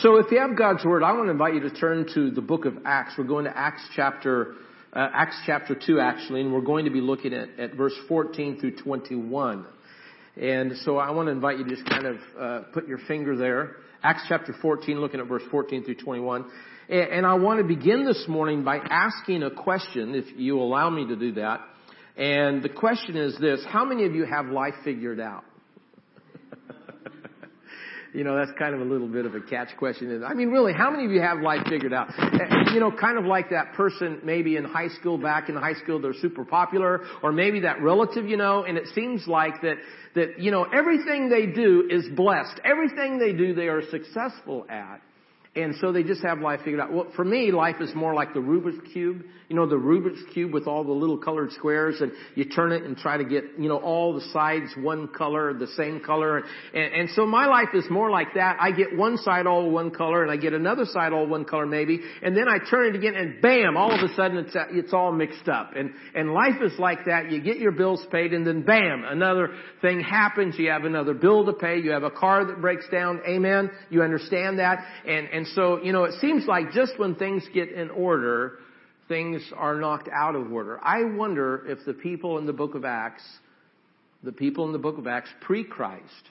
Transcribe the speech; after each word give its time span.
So 0.00 0.16
if 0.16 0.30
you 0.30 0.38
have 0.38 0.58
God's 0.58 0.84
Word, 0.84 1.02
I 1.02 1.12
want 1.12 1.28
to 1.28 1.30
invite 1.30 1.54
you 1.54 1.60
to 1.60 1.70
turn 1.70 2.06
to 2.12 2.30
the 2.30 2.42
book 2.42 2.66
of 2.66 2.76
Acts. 2.84 3.14
We're 3.16 3.24
going 3.24 3.46
to 3.46 3.56
Acts 3.56 3.82
chapter, 3.96 4.56
uh, 4.92 5.08
Acts 5.14 5.40
chapter 5.46 5.74
2 5.74 6.00
actually, 6.00 6.42
and 6.42 6.52
we're 6.52 6.60
going 6.60 6.84
to 6.84 6.90
be 6.90 7.00
looking 7.00 7.32
at, 7.32 7.48
at 7.58 7.74
verse 7.76 7.94
14 8.06 8.60
through 8.60 8.76
21. 8.76 9.64
And 10.36 10.72
so 10.84 10.98
I 10.98 11.12
want 11.12 11.28
to 11.28 11.32
invite 11.32 11.56
you 11.56 11.64
to 11.64 11.70
just 11.70 11.88
kind 11.88 12.04
of 12.04 12.16
uh, 12.38 12.60
put 12.74 12.86
your 12.86 12.98
finger 13.08 13.38
there. 13.38 13.76
Acts 14.02 14.24
chapter 14.28 14.54
14, 14.60 15.00
looking 15.00 15.18
at 15.18 15.28
verse 15.28 15.44
14 15.50 15.84
through 15.84 15.94
21. 15.94 16.44
And, 16.90 17.00
and 17.00 17.26
I 17.26 17.32
want 17.34 17.60
to 17.60 17.64
begin 17.64 18.04
this 18.04 18.22
morning 18.28 18.64
by 18.64 18.76
asking 18.76 19.44
a 19.44 19.50
question, 19.50 20.14
if 20.14 20.26
you 20.38 20.60
allow 20.60 20.90
me 20.90 21.06
to 21.06 21.16
do 21.16 21.32
that. 21.32 21.62
And 22.18 22.62
the 22.62 22.68
question 22.68 23.16
is 23.16 23.38
this, 23.40 23.64
how 23.66 23.86
many 23.86 24.04
of 24.04 24.14
you 24.14 24.26
have 24.26 24.48
life 24.48 24.74
figured 24.84 25.20
out? 25.20 25.44
You 28.16 28.24
know, 28.24 28.34
that's 28.34 28.58
kind 28.58 28.74
of 28.74 28.80
a 28.80 28.84
little 28.84 29.08
bit 29.08 29.26
of 29.26 29.34
a 29.34 29.42
catch 29.42 29.76
question. 29.76 30.24
I 30.24 30.32
mean, 30.32 30.48
really, 30.48 30.72
how 30.72 30.90
many 30.90 31.04
of 31.04 31.10
you 31.10 31.20
have 31.20 31.40
life 31.40 31.66
figured 31.68 31.92
out? 31.92 32.08
You 32.72 32.80
know, 32.80 32.90
kind 32.90 33.18
of 33.18 33.26
like 33.26 33.50
that 33.50 33.74
person 33.74 34.20
maybe 34.24 34.56
in 34.56 34.64
high 34.64 34.88
school, 34.88 35.18
back 35.18 35.50
in 35.50 35.54
high 35.54 35.74
school, 35.74 36.00
they're 36.00 36.14
super 36.14 36.42
popular, 36.42 37.02
or 37.22 37.30
maybe 37.30 37.60
that 37.60 37.82
relative, 37.82 38.26
you 38.26 38.38
know, 38.38 38.64
and 38.64 38.78
it 38.78 38.86
seems 38.94 39.26
like 39.26 39.60
that, 39.60 39.76
that, 40.14 40.40
you 40.40 40.50
know, 40.50 40.64
everything 40.64 41.28
they 41.28 41.44
do 41.44 41.86
is 41.90 42.06
blessed. 42.16 42.58
Everything 42.64 43.18
they 43.18 43.34
do, 43.34 43.54
they 43.54 43.68
are 43.68 43.82
successful 43.90 44.64
at. 44.70 45.02
And 45.56 45.74
so 45.80 45.90
they 45.90 46.02
just 46.02 46.22
have 46.22 46.40
life 46.40 46.60
figured 46.64 46.80
out. 46.80 46.92
Well, 46.92 47.06
for 47.16 47.24
me, 47.24 47.50
life 47.50 47.76
is 47.80 47.94
more 47.94 48.14
like 48.14 48.34
the 48.34 48.40
Rubik's 48.40 48.92
Cube. 48.92 49.24
You 49.48 49.56
know, 49.56 49.66
the 49.66 49.76
Rubik's 49.76 50.22
Cube 50.34 50.52
with 50.52 50.66
all 50.66 50.84
the 50.84 50.92
little 50.92 51.16
colored 51.16 51.52
squares 51.52 52.00
and 52.00 52.12
you 52.34 52.44
turn 52.46 52.72
it 52.72 52.82
and 52.82 52.96
try 52.96 53.16
to 53.16 53.24
get, 53.24 53.44
you 53.58 53.68
know, 53.68 53.78
all 53.78 54.14
the 54.14 54.20
sides 54.32 54.70
one 54.76 55.08
color, 55.08 55.54
the 55.54 55.68
same 55.68 56.00
color. 56.00 56.38
And, 56.38 56.46
and 56.74 57.10
so 57.14 57.24
my 57.26 57.46
life 57.46 57.68
is 57.72 57.84
more 57.88 58.10
like 58.10 58.34
that. 58.34 58.56
I 58.60 58.72
get 58.72 58.96
one 58.96 59.16
side 59.18 59.46
all 59.46 59.70
one 59.70 59.92
color 59.92 60.22
and 60.22 60.30
I 60.32 60.36
get 60.36 60.52
another 60.52 60.84
side 60.84 61.12
all 61.12 61.26
one 61.26 61.44
color 61.44 61.64
maybe. 61.64 62.00
And 62.22 62.36
then 62.36 62.48
I 62.48 62.58
turn 62.68 62.94
it 62.94 62.96
again 62.98 63.14
and 63.14 63.40
bam, 63.40 63.76
all 63.76 63.92
of 63.92 64.00
a 64.00 64.12
sudden 64.14 64.38
it's, 64.38 64.56
it's 64.72 64.92
all 64.92 65.12
mixed 65.12 65.48
up. 65.48 65.70
And, 65.76 65.92
and 66.14 66.32
life 66.32 66.60
is 66.60 66.72
like 66.78 67.06
that. 67.06 67.30
You 67.30 67.40
get 67.40 67.58
your 67.58 67.72
bills 67.72 68.04
paid 68.10 68.32
and 68.32 68.46
then 68.46 68.62
bam, 68.62 69.04
another 69.06 69.54
thing 69.80 70.00
happens. 70.00 70.58
You 70.58 70.70
have 70.70 70.84
another 70.84 71.14
bill 71.14 71.46
to 71.46 71.52
pay. 71.52 71.78
You 71.78 71.92
have 71.92 72.02
a 72.02 72.10
car 72.10 72.44
that 72.44 72.60
breaks 72.60 72.86
down. 72.90 73.20
Amen. 73.26 73.70
You 73.90 74.02
understand 74.02 74.58
that. 74.58 74.84
And, 75.06 75.28
and 75.28 75.45
so, 75.54 75.82
you 75.82 75.92
know, 75.92 76.04
it 76.04 76.14
seems 76.20 76.46
like 76.46 76.72
just 76.72 76.98
when 76.98 77.14
things 77.14 77.44
get 77.52 77.70
in 77.70 77.90
order, 77.90 78.58
things 79.08 79.42
are 79.56 79.76
knocked 79.76 80.08
out 80.12 80.34
of 80.34 80.52
order. 80.52 80.78
I 80.82 81.04
wonder 81.04 81.64
if 81.66 81.84
the 81.86 81.94
people 81.94 82.38
in 82.38 82.46
the 82.46 82.52
book 82.52 82.74
of 82.74 82.84
Acts, 82.84 83.22
the 84.22 84.32
people 84.32 84.66
in 84.66 84.72
the 84.72 84.78
book 84.78 84.98
of 84.98 85.06
Acts 85.06 85.30
pre-Christ, 85.42 86.30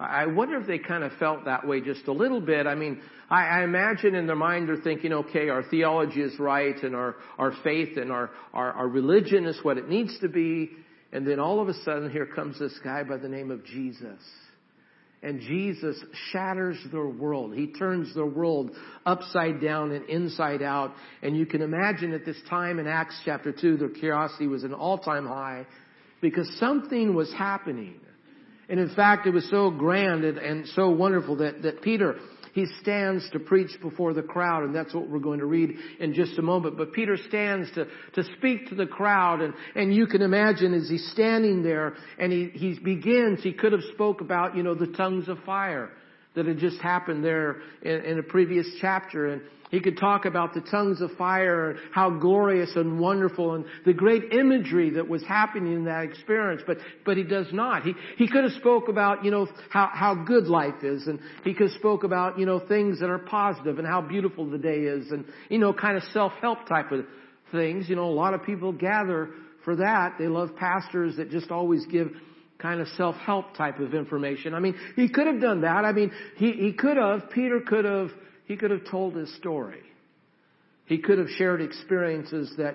I 0.00 0.26
wonder 0.26 0.60
if 0.60 0.66
they 0.68 0.78
kind 0.78 1.02
of 1.02 1.12
felt 1.18 1.46
that 1.46 1.66
way 1.66 1.80
just 1.80 2.06
a 2.06 2.12
little 2.12 2.40
bit. 2.40 2.68
I 2.68 2.76
mean, 2.76 3.00
I, 3.28 3.46
I 3.46 3.64
imagine 3.64 4.14
in 4.14 4.28
their 4.28 4.36
mind 4.36 4.68
they're 4.68 4.76
thinking, 4.76 5.12
okay, 5.12 5.48
our 5.48 5.64
theology 5.64 6.20
is 6.20 6.38
right 6.38 6.80
and 6.84 6.94
our, 6.94 7.16
our 7.36 7.52
faith 7.64 7.96
and 7.96 8.12
our, 8.12 8.30
our, 8.54 8.72
our 8.72 8.88
religion 8.88 9.44
is 9.44 9.58
what 9.62 9.76
it 9.76 9.88
needs 9.88 10.16
to 10.20 10.28
be. 10.28 10.70
And 11.12 11.26
then 11.26 11.40
all 11.40 11.60
of 11.60 11.68
a 11.68 11.74
sudden 11.82 12.10
here 12.10 12.26
comes 12.26 12.60
this 12.60 12.78
guy 12.84 13.02
by 13.02 13.16
the 13.16 13.28
name 13.28 13.50
of 13.50 13.64
Jesus. 13.64 14.20
And 15.22 15.40
Jesus 15.40 15.96
shatters 16.30 16.78
their 16.92 17.08
world. 17.08 17.54
He 17.54 17.72
turns 17.72 18.14
their 18.14 18.26
world 18.26 18.70
upside 19.04 19.60
down 19.60 19.90
and 19.90 20.08
inside 20.08 20.62
out. 20.62 20.94
And 21.22 21.36
you 21.36 21.44
can 21.44 21.60
imagine 21.60 22.12
at 22.12 22.24
this 22.24 22.36
time 22.48 22.78
in 22.78 22.86
Acts 22.86 23.20
chapter 23.24 23.52
2, 23.52 23.78
their 23.78 23.88
curiosity 23.88 24.46
was 24.46 24.62
an 24.62 24.72
all-time 24.72 25.26
high 25.26 25.66
because 26.20 26.48
something 26.58 27.14
was 27.14 27.32
happening. 27.32 28.00
And 28.68 28.78
in 28.78 28.94
fact, 28.94 29.26
it 29.26 29.30
was 29.30 29.48
so 29.50 29.70
grand 29.70 30.24
and, 30.24 30.38
and 30.38 30.68
so 30.68 30.90
wonderful 30.90 31.36
that, 31.36 31.62
that 31.62 31.82
Peter 31.82 32.16
he 32.58 32.66
stands 32.80 33.28
to 33.30 33.38
preach 33.38 33.80
before 33.80 34.12
the 34.12 34.22
crowd, 34.22 34.64
and 34.64 34.74
that's 34.74 34.92
what 34.92 35.08
we're 35.08 35.20
going 35.20 35.38
to 35.38 35.46
read 35.46 35.76
in 36.00 36.12
just 36.12 36.36
a 36.38 36.42
moment. 36.42 36.76
But 36.76 36.92
Peter 36.92 37.16
stands 37.16 37.70
to, 37.72 37.86
to 38.14 38.24
speak 38.36 38.68
to 38.70 38.74
the 38.74 38.86
crowd, 38.86 39.40
and, 39.40 39.54
and 39.76 39.94
you 39.94 40.08
can 40.08 40.22
imagine 40.22 40.74
as 40.74 40.88
he's 40.88 41.08
standing 41.12 41.62
there 41.62 41.94
and 42.18 42.32
he, 42.32 42.50
he 42.52 42.78
begins, 42.78 43.42
he 43.44 43.52
could 43.52 43.70
have 43.70 43.84
spoke 43.94 44.20
about, 44.20 44.56
you 44.56 44.64
know, 44.64 44.74
the 44.74 44.88
tongues 44.88 45.28
of 45.28 45.38
fire 45.46 45.90
that 46.34 46.46
had 46.46 46.58
just 46.58 46.80
happened 46.80 47.24
there 47.24 47.56
in, 47.82 48.04
in 48.04 48.18
a 48.18 48.22
previous 48.22 48.66
chapter. 48.80 49.28
And 49.28 49.42
he 49.70 49.80
could 49.80 49.98
talk 49.98 50.24
about 50.24 50.54
the 50.54 50.60
tongues 50.62 51.00
of 51.00 51.10
fire 51.12 51.70
and 51.70 51.78
how 51.92 52.10
glorious 52.10 52.70
and 52.74 52.98
wonderful 52.98 53.54
and 53.54 53.64
the 53.84 53.92
great 53.92 54.32
imagery 54.32 54.90
that 54.90 55.08
was 55.08 55.22
happening 55.24 55.74
in 55.74 55.84
that 55.84 56.04
experience, 56.04 56.62
but, 56.66 56.78
but 57.04 57.16
he 57.16 57.22
does 57.22 57.46
not. 57.52 57.82
He, 57.82 57.92
he 58.16 58.28
could 58.28 58.44
have 58.44 58.54
spoke 58.54 58.88
about, 58.88 59.24
you 59.24 59.30
know, 59.30 59.46
how, 59.70 59.90
how 59.92 60.14
good 60.14 60.46
life 60.46 60.82
is 60.82 61.06
and 61.06 61.20
he 61.44 61.52
could 61.52 61.70
have 61.70 61.78
spoke 61.78 62.04
about, 62.04 62.38
you 62.38 62.46
know, 62.46 62.60
things 62.60 63.00
that 63.00 63.10
are 63.10 63.18
positive 63.18 63.78
and 63.78 63.86
how 63.86 64.00
beautiful 64.00 64.48
the 64.48 64.58
day 64.58 64.80
is 64.80 65.10
and, 65.10 65.26
you 65.50 65.58
know, 65.58 65.72
kind 65.72 65.96
of 65.96 66.02
self-help 66.14 66.66
type 66.66 66.90
of 66.92 67.04
things. 67.52 67.88
You 67.88 67.96
know, 67.96 68.08
a 68.08 68.12
lot 68.12 68.34
of 68.34 68.42
people 68.44 68.72
gather 68.72 69.30
for 69.64 69.76
that. 69.76 70.14
They 70.18 70.28
love 70.28 70.56
pastors 70.56 71.16
that 71.16 71.30
just 71.30 71.50
always 71.50 71.84
give 71.86 72.08
kind 72.58 72.80
of 72.80 72.88
self-help 72.96 73.56
type 73.56 73.78
of 73.78 73.94
information. 73.94 74.54
I 74.54 74.60
mean, 74.60 74.74
he 74.96 75.08
could 75.08 75.26
have 75.26 75.40
done 75.40 75.60
that. 75.62 75.84
I 75.84 75.92
mean, 75.92 76.10
he, 76.36 76.52
he 76.52 76.72
could 76.72 76.96
have, 76.96 77.30
Peter 77.30 77.60
could 77.60 77.84
have, 77.84 78.10
he 78.46 78.56
could 78.56 78.70
have 78.70 78.84
told 78.90 79.14
his 79.14 79.34
story. 79.36 79.80
He 80.86 80.98
could 80.98 81.18
have 81.18 81.28
shared 81.36 81.60
experiences 81.60 82.52
that, 82.56 82.74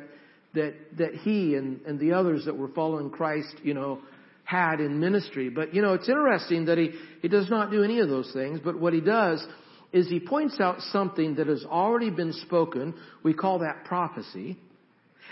that, 0.54 0.74
that 0.98 1.16
he 1.16 1.56
and, 1.56 1.82
and 1.86 2.00
the 2.00 2.14
others 2.14 2.46
that 2.46 2.56
were 2.56 2.70
following 2.70 3.10
Christ, 3.10 3.56
you 3.64 3.74
know, 3.74 4.00
had 4.46 4.80
in 4.80 5.00
ministry. 5.00 5.50
But, 5.50 5.74
you 5.74 5.82
know, 5.82 5.94
it's 5.94 6.08
interesting 6.08 6.66
that 6.66 6.78
he, 6.78 6.92
he 7.22 7.28
does 7.28 7.50
not 7.50 7.72
do 7.72 7.84
any 7.84 8.00
of 8.00 8.10
those 8.10 8.32
things, 8.34 8.60
but 8.64 8.80
what 8.80 8.94
he 8.94 9.02
does 9.02 9.46
is 9.92 10.10
he 10.10 10.20
points 10.20 10.60
out 10.60 10.80
something 10.92 11.36
that 11.36 11.48
has 11.48 11.66
already 11.66 12.10
been 12.10 12.34
spoken. 12.34 12.94
We 13.24 13.34
call 13.34 13.60
that 13.60 13.86
prophecy. 13.86 14.58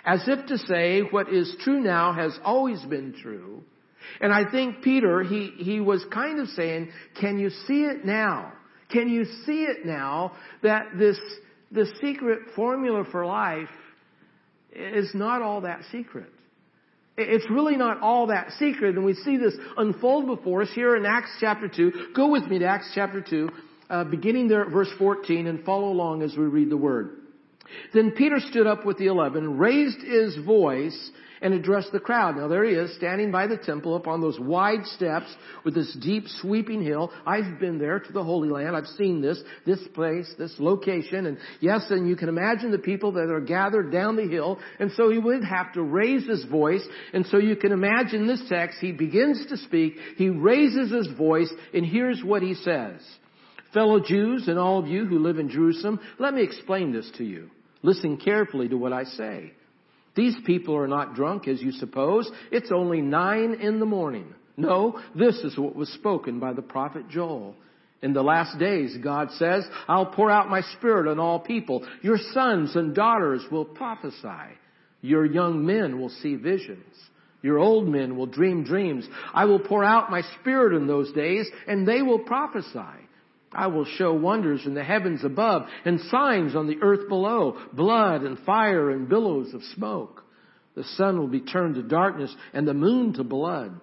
As 0.05 0.23
if 0.27 0.47
to 0.47 0.57
say 0.57 1.01
what 1.01 1.31
is 1.31 1.55
true 1.63 1.79
now 1.79 2.13
has 2.13 2.37
always 2.43 2.81
been 2.85 3.13
true. 3.21 3.63
And 4.19 4.33
I 4.33 4.49
think 4.49 4.81
Peter, 4.83 5.23
he, 5.23 5.53
he 5.57 5.79
was 5.79 6.05
kind 6.11 6.39
of 6.39 6.47
saying, 6.49 6.89
can 7.19 7.39
you 7.39 7.49
see 7.49 7.83
it 7.83 8.05
now? 8.05 8.53
Can 8.89 9.09
you 9.09 9.25
see 9.45 9.63
it 9.63 9.85
now 9.85 10.33
that 10.63 10.97
this, 10.97 11.17
the 11.71 11.85
secret 12.01 12.39
formula 12.55 13.05
for 13.11 13.25
life 13.25 13.69
is 14.73 15.11
not 15.13 15.41
all 15.41 15.61
that 15.61 15.81
secret? 15.91 16.29
It's 17.17 17.49
really 17.49 17.75
not 17.75 18.01
all 18.01 18.27
that 18.27 18.51
secret, 18.57 18.95
and 18.95 19.03
we 19.03 19.13
see 19.13 19.37
this 19.37 19.53
unfold 19.77 20.27
before 20.27 20.61
us 20.61 20.69
here 20.73 20.95
in 20.95 21.05
Acts 21.05 21.31
chapter 21.39 21.67
2. 21.67 22.13
Go 22.15 22.29
with 22.29 22.43
me 22.43 22.59
to 22.59 22.65
Acts 22.65 22.91
chapter 22.95 23.21
2, 23.21 23.49
uh, 23.89 24.03
beginning 24.05 24.47
there 24.47 24.63
at 24.65 24.71
verse 24.71 24.89
14, 24.97 25.47
and 25.47 25.63
follow 25.65 25.89
along 25.89 26.21
as 26.21 26.35
we 26.37 26.45
read 26.45 26.69
the 26.69 26.77
word. 26.77 27.17
Then 27.93 28.11
Peter 28.11 28.39
stood 28.39 28.65
up 28.65 28.85
with 28.85 28.97
the 28.97 29.07
eleven, 29.07 29.57
raised 29.57 30.01
his 30.01 30.37
voice, 30.45 31.11
and 31.41 31.53
address 31.53 31.87
the 31.91 31.99
crowd. 31.99 32.37
Now 32.37 32.47
there 32.47 32.63
he 32.63 32.73
is, 32.73 32.95
standing 32.95 33.31
by 33.31 33.47
the 33.47 33.57
temple 33.57 33.95
upon 33.95 34.21
those 34.21 34.39
wide 34.39 34.85
steps 34.85 35.33
with 35.63 35.73
this 35.73 35.95
deep 36.01 36.25
sweeping 36.27 36.83
hill. 36.83 37.11
I've 37.25 37.59
been 37.59 37.79
there 37.79 37.99
to 37.99 38.13
the 38.13 38.23
Holy 38.23 38.49
Land. 38.49 38.75
I've 38.75 38.85
seen 38.87 39.21
this, 39.21 39.41
this 39.65 39.79
place, 39.93 40.31
this 40.37 40.53
location. 40.59 41.25
And 41.25 41.37
yes, 41.59 41.85
and 41.89 42.07
you 42.07 42.15
can 42.15 42.29
imagine 42.29 42.71
the 42.71 42.77
people 42.77 43.13
that 43.13 43.31
are 43.31 43.41
gathered 43.41 43.91
down 43.91 44.15
the 44.15 44.27
hill. 44.27 44.59
And 44.79 44.91
so 44.93 45.09
he 45.09 45.17
would 45.17 45.43
have 45.43 45.73
to 45.73 45.81
raise 45.81 46.27
his 46.27 46.45
voice. 46.45 46.85
And 47.13 47.25
so 47.25 47.37
you 47.37 47.55
can 47.55 47.71
imagine 47.71 48.27
this 48.27 48.43
text. 48.47 48.77
He 48.79 48.91
begins 48.91 49.45
to 49.47 49.57
speak. 49.57 49.95
He 50.17 50.29
raises 50.29 50.91
his 50.91 51.07
voice 51.17 51.51
and 51.73 51.85
here's 51.85 52.23
what 52.23 52.41
he 52.41 52.53
says. 52.53 53.01
Fellow 53.73 54.01
Jews 54.01 54.47
and 54.47 54.59
all 54.59 54.79
of 54.79 54.87
you 54.87 55.05
who 55.05 55.19
live 55.19 55.39
in 55.39 55.49
Jerusalem, 55.49 55.99
let 56.19 56.33
me 56.33 56.43
explain 56.43 56.91
this 56.91 57.09
to 57.17 57.23
you. 57.23 57.49
Listen 57.83 58.17
carefully 58.17 58.67
to 58.67 58.75
what 58.75 58.93
I 58.93 59.05
say. 59.05 59.53
These 60.15 60.35
people 60.45 60.75
are 60.75 60.87
not 60.87 61.15
drunk 61.15 61.47
as 61.47 61.61
you 61.61 61.71
suppose. 61.71 62.29
It's 62.51 62.71
only 62.71 63.01
nine 63.01 63.55
in 63.55 63.79
the 63.79 63.85
morning. 63.85 64.33
No, 64.57 64.99
this 65.15 65.37
is 65.37 65.57
what 65.57 65.75
was 65.75 65.89
spoken 65.89 66.39
by 66.39 66.53
the 66.53 66.61
prophet 66.61 67.09
Joel. 67.09 67.55
In 68.01 68.13
the 68.13 68.23
last 68.23 68.57
days, 68.57 68.97
God 69.03 69.29
says, 69.33 69.63
I'll 69.87 70.07
pour 70.07 70.31
out 70.31 70.49
my 70.49 70.61
spirit 70.77 71.09
on 71.09 71.19
all 71.19 71.39
people. 71.39 71.87
Your 72.01 72.17
sons 72.33 72.75
and 72.75 72.95
daughters 72.95 73.43
will 73.51 73.65
prophesy. 73.65 74.57
Your 75.01 75.25
young 75.25 75.65
men 75.65 75.99
will 75.99 76.09
see 76.09 76.35
visions. 76.35 76.95
Your 77.43 77.59
old 77.59 77.87
men 77.87 78.17
will 78.17 78.27
dream 78.27 78.63
dreams. 78.63 79.07
I 79.33 79.45
will 79.45 79.59
pour 79.59 79.83
out 79.83 80.11
my 80.11 80.21
spirit 80.39 80.75
in 80.75 80.87
those 80.87 81.11
days 81.13 81.49
and 81.67 81.87
they 81.87 82.01
will 82.01 82.19
prophesy. 82.19 83.07
I 83.53 83.67
will 83.67 83.85
show 83.85 84.13
wonders 84.13 84.65
in 84.65 84.73
the 84.73 84.83
heavens 84.83 85.23
above 85.23 85.67
and 85.83 85.99
signs 86.09 86.55
on 86.55 86.67
the 86.67 86.77
earth 86.81 87.09
below, 87.09 87.59
blood 87.73 88.21
and 88.21 88.39
fire 88.39 88.89
and 88.91 89.09
billows 89.09 89.53
of 89.53 89.61
smoke. 89.75 90.23
The 90.75 90.83
sun 90.95 91.19
will 91.19 91.27
be 91.27 91.41
turned 91.41 91.75
to 91.75 91.83
darkness 91.83 92.33
and 92.53 92.67
the 92.67 92.73
moon 92.73 93.13
to 93.13 93.23
blood 93.23 93.79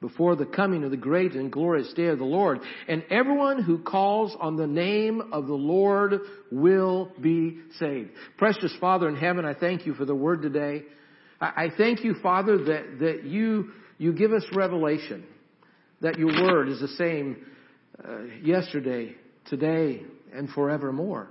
before 0.00 0.36
the 0.36 0.46
coming 0.46 0.84
of 0.84 0.92
the 0.92 0.96
great 0.96 1.32
and 1.32 1.50
glorious 1.50 1.92
day 1.94 2.06
of 2.06 2.18
the 2.18 2.24
Lord. 2.24 2.60
And 2.86 3.02
everyone 3.10 3.62
who 3.62 3.78
calls 3.78 4.36
on 4.38 4.56
the 4.56 4.66
name 4.66 5.20
of 5.32 5.48
the 5.48 5.54
Lord 5.54 6.20
will 6.52 7.10
be 7.20 7.58
saved. 7.80 8.10
Precious 8.36 8.72
Father 8.80 9.08
in 9.08 9.16
heaven, 9.16 9.44
I 9.44 9.54
thank 9.54 9.86
you 9.86 9.94
for 9.94 10.04
the 10.04 10.14
word 10.14 10.42
today. 10.42 10.84
I 11.40 11.68
thank 11.76 12.02
you, 12.02 12.14
Father, 12.22 12.58
that, 12.58 12.98
that 13.00 13.24
you, 13.24 13.70
you 13.96 14.12
give 14.12 14.32
us 14.32 14.44
revelation, 14.54 15.24
that 16.00 16.18
your 16.18 16.28
word 16.28 16.68
is 16.68 16.80
the 16.80 16.88
same 16.88 17.44
uh, 18.06 18.22
yesterday, 18.42 19.14
today 19.46 20.02
and 20.32 20.48
forevermore. 20.50 21.28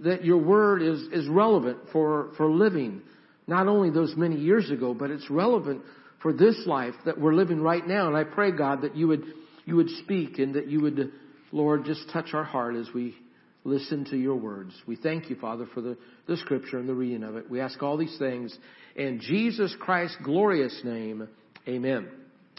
That 0.00 0.24
your 0.24 0.38
word 0.38 0.82
is, 0.82 1.00
is 1.12 1.28
relevant 1.28 1.78
for, 1.92 2.30
for 2.36 2.50
living, 2.50 3.02
not 3.46 3.68
only 3.68 3.90
those 3.90 4.14
many 4.16 4.36
years 4.36 4.70
ago, 4.70 4.94
but 4.94 5.10
it's 5.10 5.28
relevant 5.28 5.82
for 6.22 6.32
this 6.32 6.56
life 6.66 6.94
that 7.04 7.20
we're 7.20 7.34
living 7.34 7.60
right 7.60 7.86
now. 7.86 8.08
And 8.08 8.16
I 8.16 8.24
pray, 8.24 8.50
God, 8.50 8.82
that 8.82 8.96
you 8.96 9.08
would, 9.08 9.24
you 9.66 9.76
would 9.76 9.90
speak 10.02 10.38
and 10.38 10.54
that 10.54 10.68
you 10.68 10.80
would, 10.80 11.12
Lord, 11.52 11.84
just 11.84 12.10
touch 12.12 12.32
our 12.32 12.44
heart 12.44 12.76
as 12.76 12.88
we 12.94 13.14
listen 13.64 14.06
to 14.06 14.16
your 14.16 14.36
words. 14.36 14.72
We 14.86 14.96
thank 14.96 15.28
you, 15.28 15.36
Father, 15.36 15.66
for 15.74 15.80
the, 15.82 15.98
the 16.26 16.36
scripture 16.38 16.78
and 16.78 16.88
the 16.88 16.94
reading 16.94 17.22
of 17.22 17.36
it. 17.36 17.50
We 17.50 17.60
ask 17.60 17.82
all 17.82 17.96
these 17.96 18.16
things 18.18 18.56
in 18.96 19.20
Jesus 19.20 19.74
Christ's 19.78 20.16
glorious 20.24 20.80
name. 20.82 21.28
Amen. 21.68 22.08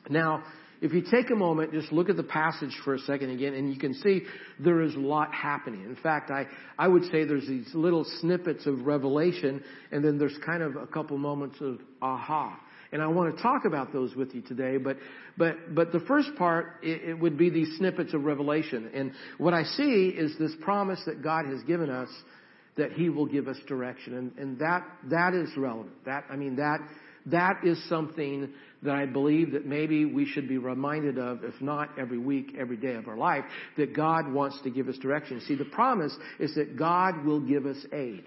Now, 0.10 0.44
if 0.81 0.94
you 0.94 1.04
take 1.04 1.30
a 1.30 1.36
moment, 1.36 1.72
just 1.72 1.92
look 1.92 2.10
at 2.10 2.18
the 2.18 2.24
passage 2.24 2.75
for 2.83 2.95
a 2.95 3.00
second 3.00 3.30
again, 3.30 3.54
and 3.54 3.72
you 3.72 3.80
can 3.80 3.94
see 3.94 4.24
there 4.60 4.81
is 4.81 4.95
a 4.95 5.00
lot 5.00 5.31
happening. 5.31 5.83
In 5.83 5.95
fact, 5.95 6.31
I, 6.31 6.48
I 6.78 6.88
would 6.88 7.04
say 7.06 7.24
there's 7.24 7.48
these 7.48 7.69
little 7.75 8.04
snippets 8.19 8.66
of 8.66 8.88
revelation, 8.88 9.63
and 9.92 10.04
then 10.04 10.18
there's 10.18 10.38
kind 10.44 10.63
of 10.63 10.75
a 10.75 10.88
couple 10.88 11.19
moments 11.19 11.57
of 11.62 11.80
aha. 12.01 12.60
And 12.92 13.01
I 13.01 13.07
want 13.07 13.36
to 13.36 13.42
talk 13.42 13.66
about 13.66 13.94
those 13.94 14.16
with 14.16 14.33
you 14.33 14.42
today, 14.42 14.78
but, 14.78 14.98
but, 15.38 15.74
but 15.75 15.92
the 15.92 16.01
first 16.01 16.30
part, 16.36 16.80
it, 16.81 17.10
it 17.10 17.13
would 17.19 17.38
be 17.38 17.51
these 17.51 17.78
snippets 17.78 18.16
of 18.16 18.24
revelation. 18.24 18.89
And 18.94 19.13
what 19.38 19.54
I 19.54 19.63
see 19.63 20.07
is 20.10 20.36
this 20.39 20.51
promise 20.62 21.00
that 21.06 21.22
God 21.22 21.45
has 21.45 21.62
given 21.63 21.92
us 21.92 22.10
that 22.75 22.92
He 22.94 23.10
will 23.10 23.28
give 23.28 23.48
us 23.48 23.57
direction. 23.68 24.16
And, 24.16 24.38
and 24.38 24.60
that, 24.60 24.86
that 25.10 25.33
is 25.33 25.56
relevant. 25.56 26.04
That, 26.06 26.25
I 26.30 26.36
mean, 26.36 26.56
that, 26.56 26.80
that 27.27 27.63
is 27.63 27.81
something 27.88 28.50
that 28.83 28.95
I 28.95 29.06
believe 29.06 29.51
that 29.51 29.65
maybe 29.65 30.06
we 30.06 30.25
should 30.25 30.47
be 30.47 30.57
reminded 30.57 31.18
of, 31.18 31.44
if 31.44 31.59
not 31.62 31.89
every 32.00 32.18
week, 32.18 32.56
every 32.59 32.77
day 32.77 32.95
of 32.95 33.07
our 33.07 33.18
life, 33.18 33.44
that 33.77 33.95
God 33.95 34.31
wants 34.31 34.59
to 34.63 34.69
give 34.69 34.88
us 34.88 34.97
direction. 34.97 35.39
See, 35.41 35.56
the 35.56 35.65
promise 35.65 36.15
is 36.39 36.56
that 36.56 36.77
God 36.77 37.23
will 37.23 37.39
give 37.39 37.65
us 37.65 37.77
aid 37.94 38.23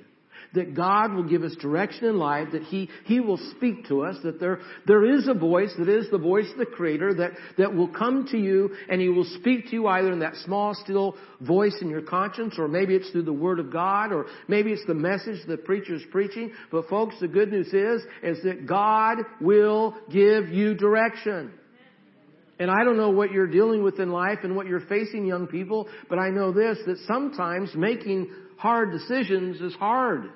that 0.52 0.74
God 0.74 1.14
will 1.14 1.28
give 1.28 1.42
us 1.42 1.54
direction 1.56 2.04
in 2.06 2.18
life, 2.18 2.48
that 2.52 2.62
He, 2.62 2.88
He 3.04 3.20
will 3.20 3.38
speak 3.56 3.88
to 3.88 4.02
us, 4.02 4.16
that 4.22 4.38
there, 4.40 4.60
there 4.86 5.04
is 5.04 5.28
a 5.28 5.34
voice 5.34 5.72
that 5.78 5.88
is 5.88 6.10
the 6.10 6.18
voice 6.18 6.50
of 6.52 6.58
the 6.58 6.66
Creator 6.66 7.14
that, 7.14 7.32
that 7.58 7.74
will 7.74 7.88
come 7.88 8.28
to 8.30 8.38
you 8.38 8.74
and 8.88 9.00
He 9.00 9.08
will 9.08 9.26
speak 9.40 9.66
to 9.66 9.72
you 9.72 9.86
either 9.86 10.12
in 10.12 10.20
that 10.20 10.36
small, 10.44 10.74
still 10.74 11.16
voice 11.40 11.76
in 11.80 11.88
your 11.88 12.02
conscience, 12.02 12.54
or 12.58 12.68
maybe 12.68 12.94
it's 12.94 13.10
through 13.10 13.22
the 13.22 13.32
Word 13.32 13.58
of 13.58 13.72
God, 13.72 14.12
or 14.12 14.26
maybe 14.48 14.72
it's 14.72 14.86
the 14.86 14.94
message 14.94 15.38
the 15.46 15.56
preacher 15.56 15.94
is 15.94 16.02
preaching. 16.10 16.52
But 16.70 16.88
folks, 16.88 17.16
the 17.20 17.28
good 17.28 17.50
news 17.50 17.68
is, 17.68 18.02
is 18.22 18.42
that 18.44 18.66
God 18.66 19.18
will 19.40 19.94
give 20.10 20.48
you 20.48 20.74
direction. 20.74 21.52
And 22.58 22.70
I 22.70 22.84
don't 22.84 22.96
know 22.96 23.10
what 23.10 23.32
you're 23.32 23.48
dealing 23.48 23.82
with 23.82 23.98
in 23.98 24.10
life 24.10 24.38
and 24.44 24.54
what 24.54 24.66
you're 24.66 24.80
facing, 24.80 25.26
young 25.26 25.46
people, 25.48 25.88
but 26.08 26.18
I 26.18 26.30
know 26.30 26.52
this, 26.52 26.78
that 26.86 26.98
sometimes 27.06 27.74
making 27.74 28.30
hard 28.56 28.92
decisions 28.92 29.60
is 29.60 29.74
hard. 29.74 30.30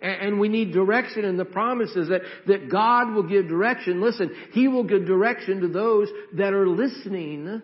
And 0.00 0.40
we 0.40 0.48
need 0.48 0.72
direction 0.72 1.24
and 1.24 1.38
the 1.38 1.44
promise 1.44 1.90
is 1.94 2.08
that, 2.08 2.22
that 2.48 2.68
God 2.68 3.14
will 3.14 3.22
give 3.22 3.46
direction. 3.46 4.00
Listen, 4.00 4.34
He 4.52 4.66
will 4.66 4.82
give 4.82 5.06
direction 5.06 5.60
to 5.60 5.68
those 5.68 6.08
that 6.34 6.52
are 6.52 6.68
listening, 6.68 7.62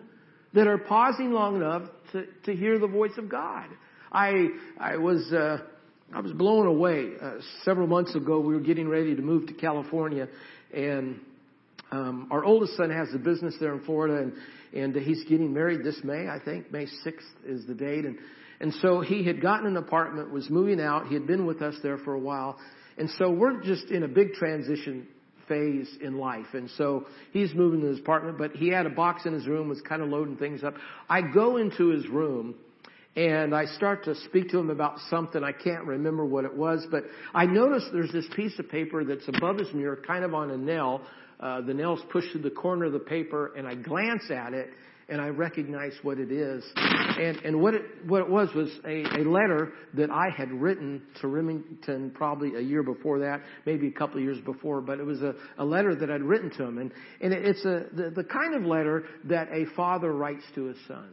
that 0.53 0.65
are 0.65 0.77
pausing 0.77 1.33
long 1.33 1.57
enough 1.57 1.89
to, 2.13 2.25
to 2.45 2.55
hear 2.55 2.79
the 2.79 2.87
voice 2.87 3.17
of 3.17 3.27
God. 3.27 3.67
I, 4.09 4.47
I 4.79 4.95
was, 4.95 5.31
uh, 5.33 5.57
I 6.13 6.21
was 6.21 6.31
blown 6.31 6.65
away. 6.65 7.11
Uh, 7.21 7.33
several 7.65 7.87
months 7.87 8.15
ago, 8.15 8.39
we 8.39 8.53
were 8.53 8.61
getting 8.61 8.87
ready 8.87 9.15
to 9.15 9.21
move 9.21 9.47
to 9.47 9.53
California 9.53 10.29
and, 10.73 11.19
um, 11.91 12.27
our 12.29 12.45
oldest 12.45 12.77
son 12.77 12.91
has 12.91 13.07
a 13.15 13.17
business 13.17 13.55
there 13.59 13.73
in 13.73 13.83
Florida 13.83 14.21
and, 14.21 14.33
and 14.73 14.95
he's 14.95 15.23
getting 15.23 15.53
married 15.53 15.83
this 15.83 15.99
May, 16.03 16.27
I 16.29 16.39
think. 16.39 16.71
May 16.71 16.85
6th 16.85 17.45
is 17.45 17.65
the 17.65 17.73
date. 17.73 18.05
And, 18.05 18.17
and 18.59 18.73
so 18.81 19.01
he 19.01 19.23
had 19.23 19.41
gotten 19.41 19.67
an 19.67 19.77
apartment, 19.77 20.31
was 20.31 20.49
moving 20.49 20.81
out. 20.81 21.07
He 21.07 21.13
had 21.13 21.25
been 21.25 21.45
with 21.45 21.61
us 21.61 21.75
there 21.81 21.97
for 21.97 22.13
a 22.13 22.19
while. 22.19 22.57
And 22.97 23.09
so 23.11 23.31
we're 23.31 23.61
just 23.61 23.89
in 23.89 24.03
a 24.03 24.07
big 24.07 24.33
transition 24.33 25.07
phase 25.47 25.89
in 26.01 26.17
life. 26.17 26.47
And 26.53 26.69
so 26.71 27.07
he's 27.31 27.53
moving 27.53 27.81
to 27.81 27.87
his 27.87 27.99
apartment, 27.99 28.37
but 28.37 28.51
he 28.51 28.67
had 28.67 28.85
a 28.85 28.89
box 28.89 29.25
in 29.25 29.33
his 29.33 29.47
room, 29.47 29.69
was 29.69 29.81
kind 29.81 30.01
of 30.01 30.09
loading 30.09 30.35
things 30.35 30.63
up. 30.63 30.75
I 31.09 31.21
go 31.21 31.57
into 31.57 31.87
his 31.87 32.07
room 32.07 32.55
and 33.15 33.55
I 33.55 33.65
start 33.65 34.03
to 34.05 34.15
speak 34.15 34.49
to 34.49 34.59
him 34.59 34.69
about 34.69 34.99
something. 35.09 35.43
I 35.43 35.53
can't 35.53 35.85
remember 35.85 36.25
what 36.25 36.45
it 36.45 36.55
was, 36.55 36.85
but 36.91 37.05
I 37.33 37.45
notice 37.45 37.83
there's 37.91 38.11
this 38.11 38.27
piece 38.35 38.57
of 38.59 38.69
paper 38.69 39.03
that's 39.03 39.27
above 39.27 39.57
his 39.57 39.73
mirror, 39.73 39.99
kind 40.05 40.23
of 40.23 40.33
on 40.33 40.51
a 40.51 40.57
nail. 40.57 41.01
Uh, 41.39 41.61
the 41.61 41.73
nail's 41.73 42.01
pushed 42.11 42.33
to 42.33 42.39
the 42.39 42.49
corner 42.49 42.85
of 42.85 42.93
the 42.93 42.99
paper, 42.99 43.53
and 43.55 43.67
I 43.67 43.75
glance 43.75 44.29
at 44.29 44.53
it, 44.53 44.69
and 45.07 45.21
I 45.21 45.27
recognize 45.27 45.93
what 46.03 46.19
it 46.19 46.31
is. 46.31 46.63
And, 46.75 47.37
and 47.37 47.61
what 47.61 47.73
it, 47.73 47.81
what 48.05 48.21
it 48.21 48.29
was 48.29 48.49
was 48.53 48.69
a, 48.85 49.03
a 49.21 49.23
letter 49.23 49.73
that 49.95 50.11
I 50.11 50.27
had 50.35 50.51
written 50.51 51.01
to 51.21 51.27
Remington 51.27 52.11
probably 52.11 52.55
a 52.55 52.61
year 52.61 52.83
before 52.83 53.19
that, 53.19 53.41
maybe 53.65 53.87
a 53.87 53.91
couple 53.91 54.17
of 54.17 54.23
years 54.23 54.39
before, 54.45 54.81
but 54.81 54.99
it 54.99 55.05
was 55.05 55.21
a, 55.21 55.33
a 55.57 55.65
letter 55.65 55.95
that 55.95 56.11
I'd 56.11 56.21
written 56.21 56.51
to 56.57 56.63
him. 56.63 56.77
And, 56.77 56.91
and 57.21 57.33
it's 57.33 57.65
a, 57.65 57.85
the, 57.93 58.11
the 58.11 58.23
kind 58.23 58.55
of 58.55 58.63
letter 58.63 59.05
that 59.25 59.47
a 59.51 59.65
father 59.75 60.11
writes 60.11 60.43
to 60.55 60.65
his 60.65 60.77
son. 60.87 61.09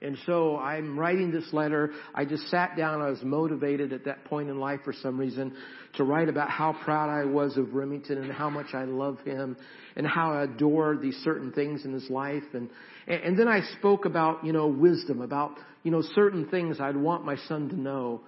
And 0.00 0.16
so 0.26 0.56
I'm 0.56 0.96
writing 0.96 1.32
this 1.32 1.52
letter. 1.52 1.90
I 2.14 2.24
just 2.24 2.48
sat 2.50 2.76
down. 2.76 3.00
I 3.00 3.10
was 3.10 3.22
motivated 3.22 3.92
at 3.92 4.04
that 4.04 4.24
point 4.26 4.48
in 4.48 4.60
life 4.60 4.80
for 4.84 4.92
some 4.92 5.18
reason 5.18 5.54
to 5.96 6.04
write 6.04 6.28
about 6.28 6.50
how 6.50 6.72
proud 6.84 7.10
I 7.10 7.24
was 7.24 7.56
of 7.56 7.74
Remington 7.74 8.18
and 8.18 8.32
how 8.32 8.48
much 8.48 8.74
I 8.74 8.84
love 8.84 9.18
him 9.24 9.56
and 9.96 10.06
how 10.06 10.34
I 10.34 10.44
adore 10.44 10.96
these 10.96 11.16
certain 11.24 11.50
things 11.52 11.84
in 11.84 11.92
his 11.92 12.08
life. 12.10 12.44
And, 12.54 12.70
and 13.08 13.36
then 13.36 13.48
I 13.48 13.62
spoke 13.78 14.04
about, 14.04 14.44
you 14.44 14.52
know, 14.52 14.68
wisdom, 14.68 15.20
about, 15.20 15.56
you 15.82 15.90
know, 15.90 16.02
certain 16.14 16.48
things 16.48 16.78
I'd 16.80 16.96
want 16.96 17.24
my 17.24 17.36
son 17.48 17.68
to 17.70 17.76
know. 17.76 18.20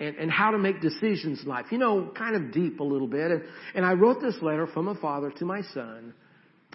And, 0.00 0.16
and 0.16 0.28
how 0.28 0.50
to 0.50 0.58
make 0.58 0.80
decisions 0.80 1.40
in 1.44 1.48
life. 1.48 1.66
You 1.70 1.78
know, 1.78 2.10
kind 2.18 2.34
of 2.34 2.52
deep 2.52 2.80
a 2.80 2.82
little 2.82 3.06
bit. 3.06 3.30
And, 3.30 3.44
and 3.76 3.86
I 3.86 3.92
wrote 3.92 4.20
this 4.20 4.34
letter 4.42 4.66
from 4.66 4.88
a 4.88 4.96
father 4.96 5.30
to 5.38 5.44
my 5.44 5.62
son. 5.72 6.12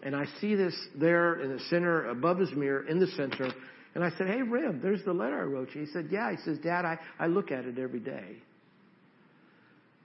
And 0.02 0.16
I 0.16 0.24
see 0.40 0.56
this 0.56 0.74
there 0.96 1.42
in 1.42 1.52
the 1.52 1.60
center, 1.70 2.06
above 2.06 2.40
his 2.40 2.52
mirror, 2.54 2.88
in 2.88 2.98
the 2.98 3.08
center. 3.08 3.52
And 3.96 4.04
I 4.04 4.12
said, 4.18 4.28
Hey, 4.28 4.42
Rim, 4.42 4.80
there's 4.82 5.04
the 5.04 5.14
letter 5.14 5.40
I 5.40 5.44
wrote 5.44 5.70
you. 5.74 5.82
He 5.82 5.92
said, 5.92 6.10
Yeah. 6.12 6.32
He 6.32 6.38
says, 6.44 6.58
Dad, 6.60 6.86
I, 6.86 7.00
I 7.20 7.28
look 7.28 7.52
at 7.52 7.66
it 7.66 7.80
every 7.80 8.00
day. 8.00 8.38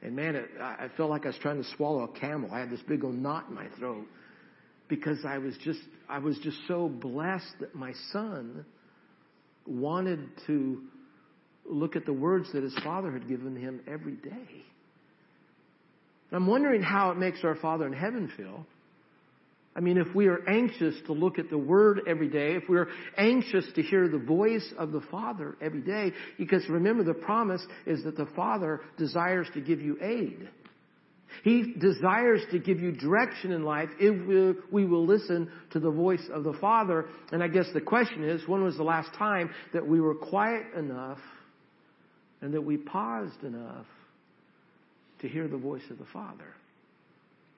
And 0.02 0.14
man, 0.14 0.36
it, 0.36 0.50
I 0.60 0.88
felt 0.96 1.10
like 1.10 1.25
I 1.25 1.28
was 1.28 1.38
trying 1.38 1.62
to 1.62 1.69
swallow 1.76 2.04
a 2.04 2.19
camel. 2.19 2.50
I 2.52 2.60
had 2.60 2.70
this 2.70 2.82
big 2.86 3.04
old 3.04 3.14
knot 3.14 3.46
in 3.48 3.54
my 3.54 3.66
throat 3.78 4.06
because 4.88 5.19
I 5.26 5.38
was 5.38 5.54
just, 5.64 5.81
I 6.08 6.19
was 6.19 6.38
just 6.38 6.58
so 6.69 6.88
blessed 6.88 7.54
that 7.60 7.75
my 7.75 7.92
son 8.12 8.66
wanted 9.66 10.28
to 10.46 10.82
look 11.64 11.96
at 11.96 12.04
the 12.04 12.12
words 12.12 12.53
that 12.53 12.62
his 12.62 12.76
father 12.84 13.10
had 13.10 13.26
given 13.26 13.56
him 13.56 13.81
every 13.86 14.17
day. 14.17 14.64
And 16.31 16.43
I'm 16.43 16.46
wondering 16.46 16.82
how 16.82 17.10
it 17.10 17.17
makes 17.17 17.43
our 17.44 17.55
Father 17.56 17.86
in 17.86 17.93
heaven 17.93 18.31
feel 18.36 18.67
I 19.76 19.81
mean, 19.81 19.98
if 19.98 20.14
we 20.14 20.28
are 20.28 20.48
anxious 20.48 20.94
to 21.06 21.12
look 21.12 21.38
at 21.38 21.50
the 21.50 21.58
Word 21.58 22.02
every 22.06 22.28
day, 22.28 22.54
if 22.54 22.64
we're 22.69 22.88
anxious 23.16 23.64
to 23.74 23.82
hear 23.82 24.08
the 24.08 24.19
voice 24.19 24.72
of 24.78 24.93
the 24.93 25.00
Father 25.10 25.56
every 25.60 25.81
day, 25.81 26.12
because 26.38 26.69
remember 26.69 27.02
the 27.02 27.14
promise 27.14 27.64
is 27.84 28.04
that 28.04 28.16
the 28.16 28.28
Father 28.36 28.81
desires 28.96 29.48
to 29.54 29.60
give 29.60 29.81
you 29.81 29.98
aid. 30.00 30.48
He 31.43 31.74
desires 31.81 32.43
to 32.52 32.60
give 32.60 32.78
you 32.78 32.93
direction 32.93 33.50
in 33.50 33.64
life 33.64 33.88
if 33.98 34.64
we 34.70 34.84
will 34.86 35.04
listen 35.04 35.50
to 35.72 35.81
the 35.81 35.90
voice 35.90 36.24
of 36.32 36.44
the 36.44 36.52
Father. 36.54 37.06
And 37.32 37.43
I 37.43 37.48
guess 37.48 37.66
the 37.74 37.81
question 37.81 38.22
is, 38.22 38.46
when 38.46 38.62
was 38.62 38.76
the 38.76 38.84
last 38.84 39.12
time 39.14 39.50
that 39.72 39.84
we 39.84 40.00
were 40.00 40.14
quiet 40.14 40.66
enough 40.76 41.19
and 42.40 42.54
that 42.54 42.62
we 42.62 42.76
paused 42.76 43.43
enough 43.43 43.86
to 45.22 45.28
hear 45.28 45.48
the 45.48 45.56
voice 45.56 45.82
of 45.90 45.98
the 45.98 46.06
Father? 46.12 46.54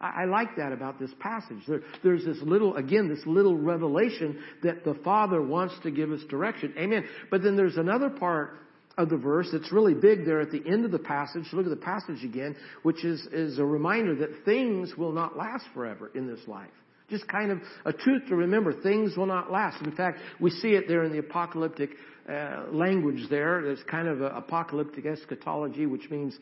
I, 0.00 0.22
I 0.22 0.24
like 0.26 0.56
that 0.56 0.72
about 0.72 0.98
this 0.98 1.10
passage. 1.20 1.58
There, 1.66 1.80
there's 2.02 2.24
this 2.24 2.38
little, 2.42 2.76
again, 2.76 3.08
this 3.08 3.24
little 3.26 3.56
revelation 3.56 4.42
that 4.62 4.84
the 4.84 4.94
Father 5.04 5.42
wants 5.42 5.74
to 5.82 5.90
give 5.90 6.10
us 6.10 6.20
direction. 6.28 6.74
Amen. 6.78 7.04
But 7.30 7.42
then 7.42 7.56
there's 7.56 7.76
another 7.76 8.10
part 8.10 8.54
of 8.98 9.10
the 9.10 9.16
verse 9.16 9.48
that's 9.52 9.70
really 9.72 9.94
big 9.94 10.24
there 10.24 10.40
at 10.40 10.50
the 10.50 10.62
end 10.66 10.84
of 10.84 10.90
the 10.90 10.98
passage. 10.98 11.44
Look 11.52 11.66
at 11.66 11.70
the 11.70 11.76
passage 11.76 12.24
again, 12.24 12.56
which 12.82 13.04
is, 13.04 13.26
is 13.32 13.58
a 13.58 13.64
reminder 13.64 14.14
that 14.16 14.44
things 14.44 14.96
will 14.96 15.12
not 15.12 15.36
last 15.36 15.64
forever 15.74 16.10
in 16.14 16.26
this 16.26 16.40
life. 16.46 16.70
Just 17.08 17.28
kind 17.28 17.52
of 17.52 17.60
a 17.84 17.92
truth 17.92 18.22
to 18.28 18.34
remember. 18.34 18.72
Things 18.72 19.16
will 19.16 19.26
not 19.26 19.52
last. 19.52 19.80
In 19.84 19.94
fact, 19.94 20.18
we 20.40 20.50
see 20.50 20.70
it 20.70 20.88
there 20.88 21.04
in 21.04 21.12
the 21.12 21.18
apocalyptic 21.18 21.90
uh, 22.28 22.64
language 22.72 23.28
there. 23.30 23.62
There's 23.62 23.82
kind 23.88 24.08
of 24.08 24.22
an 24.22 24.32
apocalyptic 24.32 25.06
eschatology, 25.06 25.86
which 25.86 26.10
means 26.10 26.36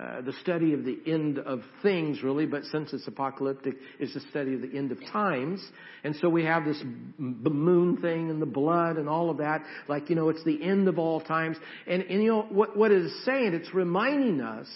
uh, 0.00 0.22
the 0.22 0.32
study 0.40 0.72
of 0.72 0.84
the 0.84 0.98
end 1.06 1.38
of 1.38 1.60
things, 1.82 2.22
really, 2.22 2.46
but 2.46 2.64
since 2.64 2.92
it's 2.94 3.06
apocalyptic, 3.06 3.74
it's 3.98 4.14
the 4.14 4.20
study 4.30 4.54
of 4.54 4.62
the 4.62 4.74
end 4.76 4.90
of 4.90 4.98
times. 5.12 5.62
And 6.02 6.16
so 6.16 6.30
we 6.30 6.44
have 6.44 6.64
this 6.64 6.82
b- 6.82 7.50
moon 7.50 7.98
thing 7.98 8.30
and 8.30 8.40
the 8.40 8.46
blood 8.46 8.96
and 8.96 9.06
all 9.06 9.28
of 9.28 9.36
that, 9.38 9.62
like, 9.88 10.08
you 10.08 10.16
know, 10.16 10.30
it's 10.30 10.42
the 10.44 10.62
end 10.62 10.88
of 10.88 10.98
all 10.98 11.20
times. 11.20 11.58
And, 11.86 12.02
and 12.04 12.22
you 12.22 12.30
know, 12.30 12.42
what, 12.42 12.74
what 12.74 12.90
it 12.90 13.02
is 13.02 13.24
saying, 13.26 13.52
it's 13.52 13.74
reminding 13.74 14.40
us 14.40 14.66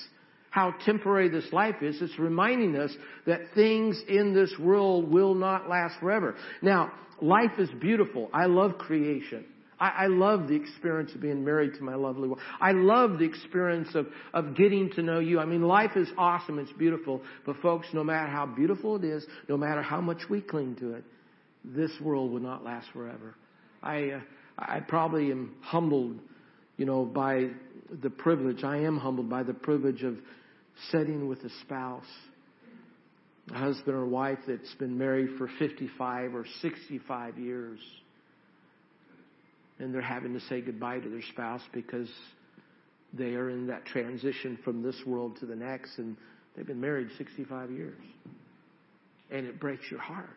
how 0.50 0.75
temporary 0.85 1.30
this 1.30 1.50
life 1.52 1.76
is. 1.82 2.00
It's 2.02 2.18
reminding 2.18 2.76
us 2.76 2.94
that 3.26 3.40
things 3.54 4.00
in 4.08 4.35
this 4.35 4.54
world 4.61 5.11
will 5.11 5.35
not 5.35 5.68
last 5.68 5.99
forever. 5.99 6.37
Now, 6.61 6.92
life 7.23 7.52
is 7.58 7.70
beautiful. 7.80 8.28
I 8.35 8.46
love 8.46 8.78
creation. 8.78 9.46
I, 9.78 9.88
I 9.88 10.06
love 10.06 10.49
the 10.49 10.54
experience 10.54 11.14
of 11.14 11.21
being 11.21 11.45
married 11.45 11.75
to 11.75 11.83
my 11.83 11.95
lovely 11.95 12.28
wife. 12.28 12.40
I 12.61 12.73
love 12.73 13.18
the 13.18 13.25
experience 13.25 13.88
of, 13.95 14.06
of 14.33 14.56
getting 14.56 14.90
to 14.92 15.02
know 15.02 15.18
you. 15.18 15.38
I 15.38 15.45
mean, 15.45 15.62
life 15.62 15.97
is 15.97 16.09
awesome. 16.16 16.59
It's 16.59 16.73
beautiful. 16.73 17.23
But 17.45 17.56
folks, 17.59 17.87
no 17.92 18.02
matter 18.02 18.28
how 18.28 18.47
beautiful 18.47 18.97
it 18.97 19.04
is, 19.04 19.26
no 19.49 19.56
matter 19.56 19.83
how 19.83 20.00
much 20.00 20.23
we 20.30 20.40
cling 20.40 20.76
to 20.76 20.95
it, 20.95 21.04
this 21.64 21.90
world 22.00 22.33
will 22.33 22.40
not 22.40 22.64
last 22.64 22.87
forever. 22.92 23.35
I, 23.83 24.11
uh, 24.11 24.21
I 24.59 24.80
probably 24.80 25.30
am 25.30 25.54
humbled, 25.61 26.18
you 26.76 26.87
know, 26.87 27.04
by 27.04 27.49
the 28.02 28.11
privilege. 28.11 28.64
I 28.64 28.78
am 28.78 28.97
humbled 28.97 29.28
by 29.28 29.42
the 29.42 29.54
privilege 29.54 30.02
of 30.02 30.16
sitting 30.90 31.28
with 31.28 31.40
a 31.45 31.50
spouse, 31.62 32.04
a 33.50 33.59
husband 33.59 33.97
or 33.97 34.06
wife 34.06 34.38
that's 34.47 34.75
been 34.76 34.97
married 34.97 35.37
for 35.38 35.49
55 35.59 36.35
or 36.35 36.47
65 36.62 37.38
years 37.38 37.80
and 39.78 39.95
they're 39.95 40.00
having 40.00 40.33
to 40.33 40.40
say 40.40 40.61
goodbye 40.61 40.99
to 40.99 41.09
their 41.09 41.23
spouse 41.33 41.62
because 41.73 42.09
they 43.12 43.35
are 43.35 43.50
in 43.50 43.66
that 43.66 43.85
transition 43.85 44.59
from 44.64 44.83
this 44.83 44.97
world 45.06 45.37
to 45.40 45.47
the 45.47 45.56
next 45.56 45.99
and 45.99 46.16
they've 46.54 46.66
been 46.66 46.80
married 46.80 47.09
65 47.18 47.71
years. 47.71 48.00
And 49.30 49.47
it 49.47 49.59
breaks 49.59 49.85
your 49.90 50.00
heart. 50.00 50.37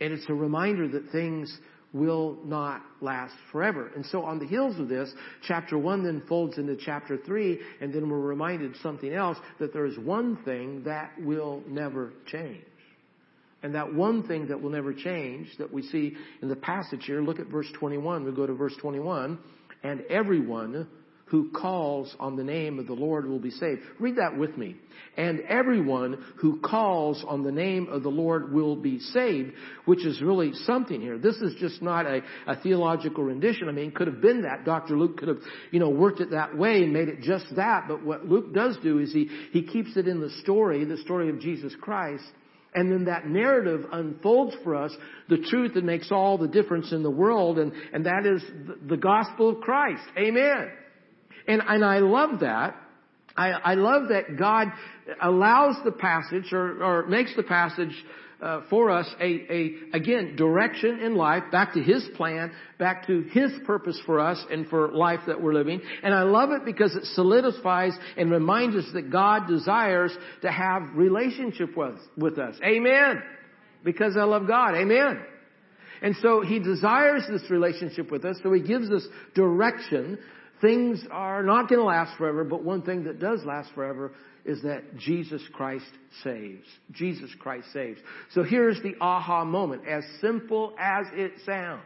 And 0.00 0.12
it's 0.12 0.28
a 0.28 0.34
reminder 0.34 0.88
that 0.88 1.10
things 1.10 1.56
will 1.92 2.38
not 2.44 2.82
last 3.00 3.34
forever. 3.50 3.90
And 3.94 4.04
so 4.06 4.24
on 4.24 4.38
the 4.38 4.46
heels 4.46 4.78
of 4.78 4.88
this, 4.88 5.12
chapter 5.46 5.78
1 5.78 6.04
then 6.04 6.22
folds 6.28 6.58
into 6.58 6.76
chapter 6.76 7.18
3, 7.18 7.60
and 7.80 7.92
then 7.92 8.08
we're 8.08 8.18
reminded 8.18 8.74
something 8.82 9.12
else, 9.12 9.36
that 9.60 9.72
there 9.72 9.84
is 9.84 9.98
one 9.98 10.36
thing 10.44 10.82
that 10.84 11.12
will 11.20 11.62
never 11.68 12.12
change. 12.26 12.64
And 13.62 13.74
that 13.74 13.94
one 13.94 14.26
thing 14.26 14.48
that 14.48 14.60
will 14.60 14.70
never 14.70 14.92
change 14.92 15.48
that 15.58 15.72
we 15.72 15.82
see 15.82 16.16
in 16.40 16.48
the 16.48 16.56
passage 16.56 17.04
here, 17.06 17.22
look 17.22 17.38
at 17.38 17.46
verse 17.46 17.68
21. 17.78 18.24
We 18.24 18.32
go 18.32 18.46
to 18.46 18.54
verse 18.54 18.74
21. 18.80 19.38
And 19.84 20.02
everyone 20.10 20.88
who 21.32 21.50
calls 21.50 22.14
on 22.20 22.36
the 22.36 22.44
name 22.44 22.78
of 22.78 22.86
the 22.86 22.92
Lord 22.92 23.26
will 23.26 23.38
be 23.38 23.50
saved. 23.50 23.80
Read 23.98 24.16
that 24.16 24.36
with 24.36 24.54
me. 24.58 24.76
And 25.16 25.40
everyone 25.48 26.22
who 26.36 26.60
calls 26.60 27.24
on 27.26 27.42
the 27.42 27.50
name 27.50 27.88
of 27.88 28.02
the 28.02 28.10
Lord 28.10 28.52
will 28.52 28.76
be 28.76 28.98
saved, 28.98 29.52
which 29.86 30.04
is 30.04 30.20
really 30.20 30.52
something 30.52 31.00
here. 31.00 31.16
This 31.16 31.36
is 31.36 31.54
just 31.58 31.80
not 31.80 32.04
a, 32.04 32.20
a 32.46 32.56
theological 32.60 33.24
rendition. 33.24 33.70
I 33.70 33.72
mean, 33.72 33.92
could 33.92 34.08
have 34.08 34.20
been 34.20 34.42
that. 34.42 34.66
Dr. 34.66 34.94
Luke 34.98 35.16
could 35.16 35.28
have, 35.28 35.40
you 35.70 35.80
know, 35.80 35.88
worked 35.88 36.20
it 36.20 36.32
that 36.32 36.54
way 36.54 36.82
and 36.82 36.92
made 36.92 37.08
it 37.08 37.22
just 37.22 37.46
that. 37.56 37.86
But 37.88 38.04
what 38.04 38.26
Luke 38.26 38.52
does 38.52 38.76
do 38.82 38.98
is 38.98 39.10
he, 39.10 39.30
he 39.52 39.62
keeps 39.62 39.96
it 39.96 40.06
in 40.06 40.20
the 40.20 40.30
story, 40.42 40.84
the 40.84 40.98
story 40.98 41.30
of 41.30 41.40
Jesus 41.40 41.72
Christ, 41.80 42.24
and 42.74 42.90
then 42.90 43.04
that 43.04 43.26
narrative 43.26 43.84
unfolds 43.92 44.54
for 44.64 44.74
us 44.74 44.92
the 45.28 45.38
truth 45.50 45.74
that 45.74 45.84
makes 45.84 46.10
all 46.10 46.38
the 46.38 46.48
difference 46.48 46.92
in 46.92 47.02
the 47.02 47.10
world, 47.10 47.58
and, 47.58 47.72
and 47.92 48.06
that 48.06 48.26
is 48.26 48.42
the, 48.88 48.96
gospel 48.96 49.50
of 49.50 49.60
Christ. 49.60 50.02
Amen. 50.16 50.70
And, 51.46 51.62
and 51.66 51.84
I 51.84 51.98
love 51.98 52.40
that. 52.40 52.76
I, 53.36 53.50
I 53.50 53.74
love 53.74 54.08
that 54.08 54.38
God 54.38 54.68
allows 55.20 55.76
the 55.84 55.92
passage 55.92 56.52
or, 56.52 56.82
or 56.82 57.06
makes 57.06 57.34
the 57.36 57.42
passage 57.42 57.94
uh, 58.42 58.62
for 58.68 58.90
us 58.90 59.08
a, 59.20 59.24
a, 59.24 59.74
again, 59.92 60.34
direction 60.36 60.98
in 60.98 61.14
life, 61.14 61.44
back 61.52 61.74
to 61.74 61.80
His 61.80 62.04
plan, 62.16 62.52
back 62.78 63.06
to 63.06 63.22
His 63.22 63.52
purpose 63.64 64.00
for 64.04 64.18
us 64.18 64.44
and 64.50 64.68
for 64.68 64.88
life 64.88 65.20
that 65.28 65.40
we're 65.40 65.54
living. 65.54 65.80
And 66.02 66.12
I 66.12 66.22
love 66.22 66.50
it 66.50 66.64
because 66.64 66.94
it 66.96 67.04
solidifies 67.14 67.92
and 68.16 68.30
reminds 68.30 68.76
us 68.76 68.92
that 68.94 69.10
God 69.10 69.46
desires 69.46 70.12
to 70.42 70.50
have 70.50 70.82
relationship 70.94 71.76
with, 71.76 71.98
with 72.16 72.38
us. 72.38 72.56
Amen. 72.64 73.22
Because 73.84 74.16
I 74.16 74.24
love 74.24 74.46
God. 74.48 74.74
Amen. 74.74 75.20
And 76.02 76.16
so 76.20 76.40
He 76.40 76.58
desires 76.58 77.22
this 77.30 77.48
relationship 77.48 78.10
with 78.10 78.24
us, 78.24 78.36
so 78.42 78.52
He 78.52 78.60
gives 78.60 78.90
us 78.90 79.06
direction. 79.34 80.18
Things 80.62 81.04
are 81.10 81.42
not 81.42 81.68
going 81.68 81.80
to 81.80 81.84
last 81.84 82.16
forever, 82.16 82.44
but 82.44 82.62
one 82.62 82.82
thing 82.82 83.04
that 83.04 83.18
does 83.18 83.44
last 83.44 83.70
forever 83.74 84.12
is 84.44 84.62
that 84.62 84.96
Jesus 84.96 85.42
Christ 85.52 85.90
saves. 86.22 86.64
Jesus 86.92 87.30
Christ 87.40 87.66
saves. 87.72 87.98
So 88.30 88.44
here's 88.44 88.80
the 88.80 88.94
aha 89.00 89.44
moment. 89.44 89.86
As 89.88 90.04
simple 90.20 90.72
as 90.78 91.06
it 91.14 91.32
sounds, 91.44 91.82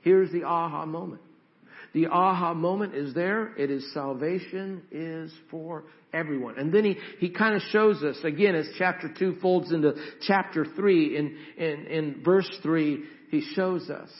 here's 0.00 0.32
the 0.32 0.42
aha 0.42 0.84
moment. 0.84 1.22
The 1.94 2.08
aha 2.08 2.54
moment 2.54 2.94
is 2.94 3.14
there. 3.14 3.54
It 3.56 3.70
is 3.70 3.94
salvation 3.94 4.82
is 4.90 5.32
for 5.50 5.84
everyone. 6.12 6.58
And 6.58 6.72
then 6.72 6.84
he, 6.84 6.96
he 7.20 7.30
kind 7.30 7.54
of 7.54 7.62
shows 7.70 8.02
us, 8.02 8.18
again, 8.24 8.56
as 8.56 8.68
chapter 8.78 9.08
2 9.16 9.36
folds 9.40 9.72
into 9.72 9.94
chapter 10.26 10.66
3, 10.66 11.16
in, 11.16 11.38
in, 11.56 11.86
in 11.86 12.22
verse 12.24 12.50
3, 12.62 13.02
he 13.30 13.40
shows 13.54 13.88
us 13.90 14.10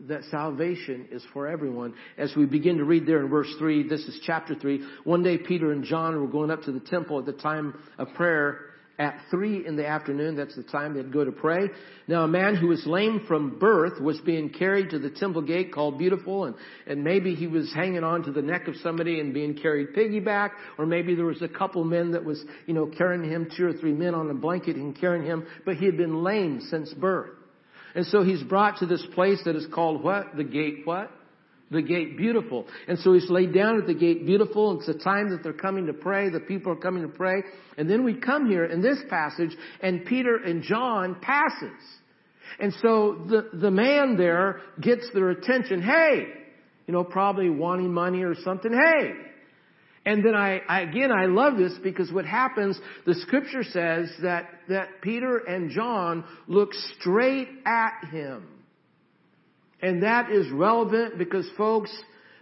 that 0.00 0.24
salvation 0.30 1.08
is 1.10 1.22
for 1.32 1.46
everyone. 1.46 1.94
As 2.18 2.34
we 2.36 2.46
begin 2.46 2.78
to 2.78 2.84
read 2.84 3.06
there 3.06 3.20
in 3.20 3.28
verse 3.28 3.52
3, 3.58 3.88
this 3.88 4.00
is 4.00 4.20
chapter 4.24 4.54
3. 4.54 4.84
One 5.04 5.22
day 5.22 5.38
Peter 5.38 5.72
and 5.72 5.84
John 5.84 6.20
were 6.20 6.28
going 6.28 6.50
up 6.50 6.62
to 6.62 6.72
the 6.72 6.80
temple 6.80 7.18
at 7.18 7.26
the 7.26 7.32
time 7.32 7.74
of 7.98 8.08
prayer 8.14 8.60
at 8.98 9.18
3 9.30 9.66
in 9.66 9.76
the 9.76 9.86
afternoon. 9.86 10.36
That's 10.36 10.54
the 10.54 10.62
time 10.62 10.94
they'd 10.94 11.12
go 11.12 11.24
to 11.24 11.32
pray. 11.32 11.68
Now 12.06 12.24
a 12.24 12.28
man 12.28 12.54
who 12.54 12.68
was 12.68 12.84
lame 12.86 13.24
from 13.26 13.58
birth 13.58 14.00
was 14.00 14.20
being 14.20 14.50
carried 14.50 14.90
to 14.90 14.98
the 14.98 15.10
temple 15.10 15.42
gate 15.42 15.72
called 15.72 15.98
Beautiful 15.98 16.44
and, 16.44 16.54
and 16.86 17.02
maybe 17.02 17.34
he 17.34 17.46
was 17.46 17.72
hanging 17.74 18.04
on 18.04 18.22
to 18.24 18.32
the 18.32 18.42
neck 18.42 18.68
of 18.68 18.76
somebody 18.76 19.18
and 19.18 19.34
being 19.34 19.56
carried 19.56 19.94
piggyback 19.94 20.50
or 20.78 20.86
maybe 20.86 21.14
there 21.14 21.24
was 21.24 21.42
a 21.42 21.48
couple 21.48 21.82
men 21.82 22.12
that 22.12 22.24
was, 22.24 22.44
you 22.66 22.74
know, 22.74 22.86
carrying 22.86 23.28
him, 23.28 23.48
two 23.56 23.66
or 23.66 23.72
three 23.72 23.92
men 23.92 24.14
on 24.14 24.30
a 24.30 24.34
blanket 24.34 24.76
and 24.76 24.98
carrying 24.98 25.24
him, 25.24 25.46
but 25.64 25.76
he 25.76 25.86
had 25.86 25.96
been 25.96 26.22
lame 26.22 26.60
since 26.70 26.92
birth. 26.94 27.30
And 27.94 28.06
so 28.06 28.22
he's 28.22 28.42
brought 28.42 28.78
to 28.78 28.86
this 28.86 29.04
place 29.14 29.40
that 29.44 29.56
is 29.56 29.66
called 29.72 30.02
what? 30.02 30.36
The 30.36 30.44
gate 30.44 30.80
what? 30.84 31.10
The 31.70 31.82
gate 31.82 32.16
beautiful. 32.16 32.66
And 32.88 32.98
so 32.98 33.12
he's 33.12 33.30
laid 33.30 33.54
down 33.54 33.80
at 33.80 33.86
the 33.86 33.94
gate 33.94 34.26
beautiful. 34.26 34.76
It's 34.76 34.86
the 34.86 34.94
time 34.94 35.30
that 35.30 35.42
they're 35.42 35.52
coming 35.52 35.86
to 35.86 35.92
pray. 35.92 36.28
The 36.28 36.40
people 36.40 36.72
are 36.72 36.76
coming 36.76 37.02
to 37.02 37.08
pray. 37.08 37.42
And 37.78 37.88
then 37.88 38.04
we 38.04 38.14
come 38.14 38.48
here 38.48 38.64
in 38.64 38.82
this 38.82 38.98
passage 39.08 39.56
and 39.80 40.04
Peter 40.04 40.36
and 40.36 40.62
John 40.62 41.16
passes. 41.20 41.80
And 42.60 42.72
so 42.82 43.24
the, 43.28 43.50
the 43.58 43.70
man 43.70 44.16
there 44.16 44.60
gets 44.80 45.08
their 45.14 45.30
attention. 45.30 45.82
Hey! 45.82 46.26
You 46.86 46.92
know, 46.92 47.02
probably 47.02 47.48
wanting 47.48 47.92
money 47.92 48.22
or 48.22 48.34
something. 48.34 48.70
Hey! 48.70 49.12
And 50.06 50.24
then 50.24 50.34
I, 50.34 50.60
I, 50.68 50.80
again, 50.82 51.10
I 51.10 51.26
love 51.26 51.56
this 51.56 51.72
because 51.82 52.12
what 52.12 52.26
happens, 52.26 52.78
the 53.06 53.14
scripture 53.14 53.62
says 53.62 54.12
that, 54.22 54.48
that 54.68 55.00
Peter 55.00 55.38
and 55.38 55.70
John 55.70 56.24
look 56.46 56.74
straight 57.00 57.48
at 57.64 58.08
him. 58.10 58.46
And 59.80 60.02
that 60.02 60.30
is 60.30 60.50
relevant 60.50 61.16
because 61.18 61.48
folks, 61.56 61.90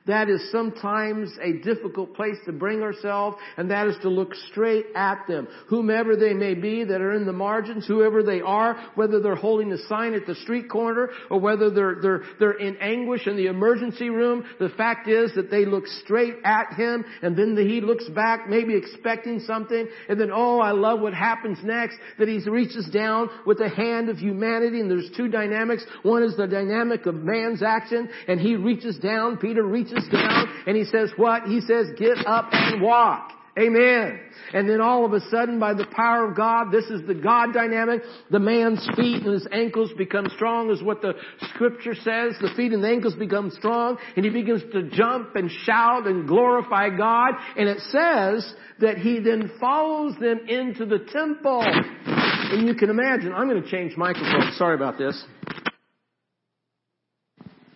that 0.07 0.29
is 0.29 0.51
sometimes 0.51 1.31
a 1.41 1.59
difficult 1.63 2.15
place 2.15 2.37
to 2.47 2.53
bring 2.53 2.83
ourselves, 2.83 3.37
and 3.57 3.71
that 3.71 3.87
is 3.87 3.97
to 4.03 4.09
look 4.09 4.35
straight 4.51 4.87
at 4.97 5.27
them. 5.29 5.47
Whomever 5.69 6.17
they 6.17 6.33
may 6.33 6.55
be 6.55 6.83
that 6.85 7.01
are 7.01 7.13
in 7.13 7.25
the 7.25 7.33
margins, 7.33 7.87
whoever 7.87 8.23
they 8.23 8.41
are, 8.41 8.91
whether 8.97 9.21
they're 9.21 9.37
holding 9.37 9.73
a 9.73 9.79
sign 9.87 10.15
at 10.15 10.27
the 10.27 10.35
street 10.35 10.69
corner, 10.69 11.11
or 11.31 11.39
whether 11.39 11.71
they're, 11.71 11.97
they're, 12.03 12.23
they're 12.41 12.59
in 12.59 12.77
anguish 12.79 13.27
in 13.27 13.37
the 13.37 13.47
emergency 13.47 14.11
room, 14.11 14.45
the 14.59 14.71
fact 14.71 15.09
is 15.09 15.33
that 15.37 15.51
they 15.51 15.65
look 15.65 15.87
straight 15.87 16.35
at 16.45 16.75
him, 16.75 17.05
and 17.23 17.37
then 17.37 17.57
he 17.57 17.81
looks 17.81 18.09
back, 18.09 18.49
maybe 18.49 18.75
expecting 18.75 19.39
something, 19.41 19.87
and 20.09 20.21
then, 20.21 20.31
oh, 20.33 20.59
I 20.59 20.73
love 20.73 21.01
what 21.01 21.15
happens 21.15 21.59
next, 21.63 21.97
that 22.19 22.27
he 22.27 22.39
reaches 22.49 22.89
down 22.91 23.29
with 23.47 23.59
the 23.59 23.69
hand 23.69 24.09
of 24.09 24.19
humanity, 24.19 24.81
and 24.81 24.91
there's 24.91 25.11
two 25.17 25.29
dynamics. 25.29 25.85
One 26.03 26.25
is 26.25 26.37
the 26.37 26.49
dynamic 26.49 27.07
of 27.07 27.15
man's 27.15 27.63
action, 27.63 28.09
and 28.27 28.41
he 28.41 28.57
reaches 28.57 28.99
down, 28.99 29.37
Peter 29.37 29.63
reaches 29.63 29.92
and 30.67 30.77
he 30.77 30.85
says 30.85 31.11
what? 31.17 31.45
He 31.45 31.61
says, 31.61 31.89
get 31.99 32.27
up 32.27 32.49
and 32.53 32.81
walk. 32.81 33.33
Amen. 33.59 34.19
And 34.55 34.67
then 34.67 34.81
all 34.81 35.05
of 35.05 35.13
a 35.13 35.21
sudden, 35.29 35.61
by 35.61 35.75
the 35.75 35.85
power 35.85 36.27
of 36.27 36.35
God, 36.35 36.73
this 36.73 36.87
is 36.87 37.07
the 37.07 37.15
God 37.15 37.53
dynamic, 37.53 38.01
the 38.31 38.39
man's 38.39 38.89
feet 38.97 39.23
and 39.25 39.35
his 39.35 39.47
ankles 39.53 39.91
become 39.99 40.27
strong 40.35 40.71
is 40.71 40.83
what 40.83 41.03
the 41.03 41.13
scripture 41.53 41.95
says. 41.95 42.35
The 42.41 42.51
feet 42.57 42.73
and 42.73 42.83
the 42.83 42.89
ankles 42.89 43.15
become 43.15 43.51
strong 43.51 43.99
and 44.17 44.25
he 44.25 44.31
begins 44.31 44.63
to 44.73 44.89
jump 44.89 45.37
and 45.37 45.51
shout 45.65 46.07
and 46.07 46.27
glorify 46.27 46.97
God. 46.97 47.35
And 47.59 47.69
it 47.69 47.81
says 47.91 48.55
that 48.81 48.97
he 48.97 49.21
then 49.21 49.53
follows 49.61 50.15
them 50.19 50.41
into 50.49 50.87
the 50.87 51.01
temple. 51.13 51.63
And 51.63 52.67
you 52.67 52.75
can 52.75 52.89
imagine, 52.89 53.35
I'm 53.35 53.51
going 53.51 53.63
to 53.63 53.71
change 53.71 53.99
microphones. 53.99 54.57
Sorry 54.57 54.75
about 54.75 54.97
this. 54.97 55.23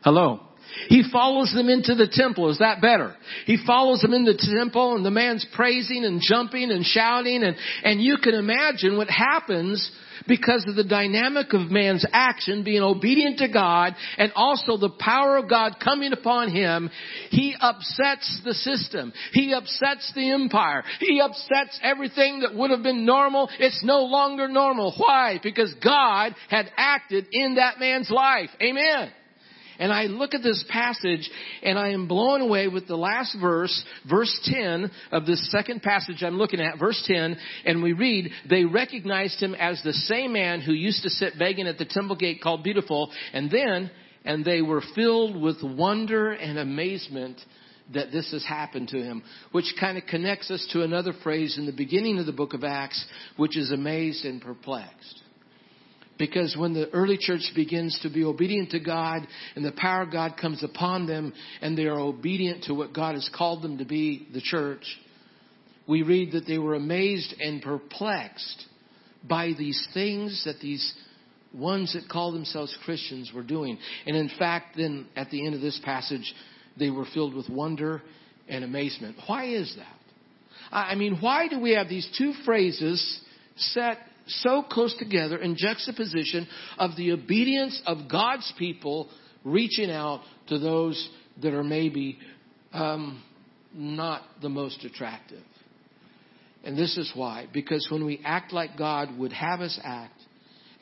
Hello. 0.03 0.46
He 0.89 1.03
follows 1.11 1.53
them 1.55 1.69
into 1.69 1.95
the 1.95 2.09
temple. 2.11 2.51
Is 2.51 2.59
that 2.59 2.81
better? 2.81 3.15
He 3.47 3.59
follows 3.67 4.01
them 4.01 4.13
into 4.13 4.33
the 4.33 4.55
temple 4.57 4.97
and 4.97 5.05
the 5.05 5.11
man's 5.11 5.47
praising 5.55 6.05
and 6.05 6.21
jumping 6.21 6.71
and 6.71 6.85
shouting 6.85 7.43
and, 7.43 7.57
and 7.83 8.01
you 8.01 8.17
can 8.23 8.35
imagine 8.35 8.97
what 8.97 9.09
happens 9.09 9.91
because 10.27 10.65
of 10.69 10.77
the 10.77 10.85
dynamic 10.85 11.53
of 11.53 11.71
man's 11.71 12.05
action 12.13 12.65
being 12.65 12.83
obedient 12.83 13.39
to 13.39 13.49
God 13.49 13.95
and 14.19 14.33
also 14.35 14.77
the 14.77 14.91
power 14.99 15.37
of 15.37 15.49
God 15.49 15.77
coming 15.83 16.13
upon 16.13 16.51
him. 16.51 16.91
He 17.31 17.55
upsets 17.59 18.41
the 18.45 18.55
system. 18.55 19.13
He 19.33 19.53
upsets 19.53 20.13
the 20.15 20.31
empire. 20.31 20.85
He 21.01 21.21
upsets 21.21 21.79
everything 21.83 22.41
that 22.41 22.55
would 22.55 22.71
have 22.71 22.83
been 22.83 23.05
normal. 23.05 23.49
It's 23.59 23.85
no 23.85 24.01
longer 24.01 24.49
normal. 24.49 24.95
Why? 24.97 25.41
Because 25.43 25.75
God 25.83 26.35
had 26.49 26.71
acted 26.77 27.27
in 27.33 27.57
that 27.57 27.79
man's 27.79 28.11
life. 28.11 28.51
Amen. 28.61 29.13
And 29.79 29.93
I 29.93 30.05
look 30.05 30.35
at 30.35 30.43
this 30.43 30.65
passage 30.69 31.31
and 31.63 31.79
I 31.79 31.91
am 31.91 32.09
blown 32.09 32.41
away 32.41 32.69
with 32.69 32.87
the 32.87 32.97
last 32.97 33.37
verse, 33.41 33.85
verse 34.09 34.39
10 34.45 34.91
of 35.13 35.27
this 35.27 35.51
second 35.51 35.83
passage 35.83 36.23
I'm 36.23 36.39
looking 36.39 36.61
at, 36.61 36.79
verse 36.79 37.03
10, 37.07 37.37
and 37.65 37.83
we 37.83 37.93
read, 37.93 38.31
they 38.49 38.65
recognized 38.65 39.43
him 39.43 39.55
as 39.55 39.83
the 39.83 39.93
same 39.93 40.33
man 40.33 40.61
who 40.61 40.73
used 40.73 41.03
to 41.03 41.11
sit 41.11 41.39
begging 41.39 41.67
at 41.67 41.79
the 41.79 41.85
temple 41.85 42.17
gate 42.17 42.41
called 42.43 42.63
Beautiful, 42.63 43.11
and 43.33 43.51
then, 43.51 43.91
and 44.25 44.45
they 44.45 44.63
were 44.63 44.83
filled 44.95 45.41
with 45.41 45.63
wonder 45.63 46.33
and 46.33 46.59
amazement 46.59 47.41
that 47.95 48.11
this 48.11 48.33
has 48.33 48.45
happened 48.45 48.89
to 48.89 48.99
him, 48.99 49.23
which 49.53 49.75
kind 49.79 49.97
of 49.97 50.07
connects 50.07 50.51
us 50.51 50.67
to 50.73 50.83
another 50.83 51.13
phrase 51.23 51.57
in 51.57 51.67
the 51.67 51.73
beginning 51.73 52.19
of 52.19 52.27
the 52.27 52.33
book 52.33 52.53
of 52.53 52.65
Acts, 52.65 53.05
which 53.37 53.57
is 53.57 53.71
amazed 53.71 54.25
and 54.25 54.43
perplexed. 54.43 55.23
Because 56.19 56.57
when 56.57 56.73
the 56.73 56.89
early 56.91 57.19
church 57.19 57.43
begins 57.55 57.99
to 58.03 58.11
be 58.11 58.25
obedient 58.25 58.71
to 58.71 58.81
God 58.81 59.27
and 59.55 59.65
the 59.65 59.73
power 59.73 60.03
of 60.03 60.13
God 60.13 60.37
comes 60.41 60.63
upon 60.63 61.07
them 61.07 61.33
and 61.61 61.77
they 61.77 61.87
are 61.87 61.99
obedient 61.99 62.65
to 62.65 62.75
what 62.75 62.95
God 62.95 63.15
has 63.15 63.29
called 63.35 63.63
them 63.63 63.79
to 63.79 63.85
be, 63.85 64.27
the 64.33 64.41
church, 64.41 64.85
we 65.87 66.03
read 66.03 66.33
that 66.33 66.47
they 66.47 66.59
were 66.59 66.75
amazed 66.75 67.35
and 67.39 67.63
perplexed 67.63 68.65
by 69.29 69.53
these 69.59 69.87
things 69.93 70.43
that 70.45 70.61
these 70.61 70.95
ones 71.53 71.93
that 71.95 72.09
call 72.11 72.33
themselves 72.33 72.77
Christians 72.85 73.33
were 73.35 73.43
doing. 73.43 73.79
And 74.07 74.17
in 74.17 74.31
fact, 74.39 74.77
then 74.77 75.07
at 75.17 75.31
the 75.31 75.45
end 75.45 75.55
of 75.55 75.61
this 75.61 75.81
passage, 75.85 76.35
they 76.79 76.91
were 76.91 77.07
filled 77.13 77.35
with 77.35 77.49
wonder 77.49 78.03
and 78.49 78.65
amazement. 78.65 79.17
Why 79.27 79.47
is 79.47 79.75
that? 79.77 79.97
I 80.71 80.95
mean, 80.95 81.19
why 81.21 81.49
do 81.49 81.61
we 81.61 81.73
have 81.73 81.89
these 81.89 82.09
two 82.19 82.33
phrases 82.45 83.21
set 83.57 83.99
so 84.27 84.63
close 84.63 84.95
together 84.99 85.37
in 85.37 85.57
juxtaposition 85.57 86.49
of 86.79 86.97
the 86.97 87.13
obedience 87.13 87.81
of 87.87 88.09
God's 88.11 88.53
people 88.59 89.09
reaching 89.45 89.91
out 89.91 90.23
to 90.49 90.59
those 90.59 91.09
that 91.43 91.55
are 91.55 91.65
maybe 91.65 92.19
um, 92.73 93.23
not 93.73 94.23
the 94.43 94.49
most 94.49 94.85
attractive. 94.85 95.45
And 96.65 96.77
this 96.77 96.97
is 96.97 97.13
why. 97.15 97.47
Because 97.53 97.87
when 97.91 98.05
we 98.05 98.21
act 98.25 98.53
like 98.53 98.77
God 98.77 99.17
would 99.17 99.33
have 99.33 99.61
us 99.61 99.79
act, 99.85 100.21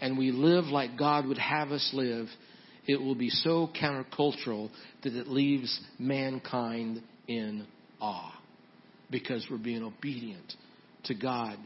and 0.01 0.19
we 0.19 0.33
live 0.33 0.65
like 0.65 0.99
God 0.99 1.27
would 1.27 1.39
have 1.39 1.71
us 1.71 1.91
live, 1.93 2.27
it 2.87 3.01
will 3.01 3.15
be 3.15 3.31
so 3.31 3.71
countercultural 3.81 4.71
that 5.03 5.15
it 5.15 5.29
leaves 5.29 5.81
mankind 5.99 7.03
in 7.29 7.67
awe. 8.01 8.33
Because 9.11 9.47
we're 9.51 9.59
being 9.59 9.83
obedient 9.83 10.55
to 11.05 11.15
God 11.15 11.59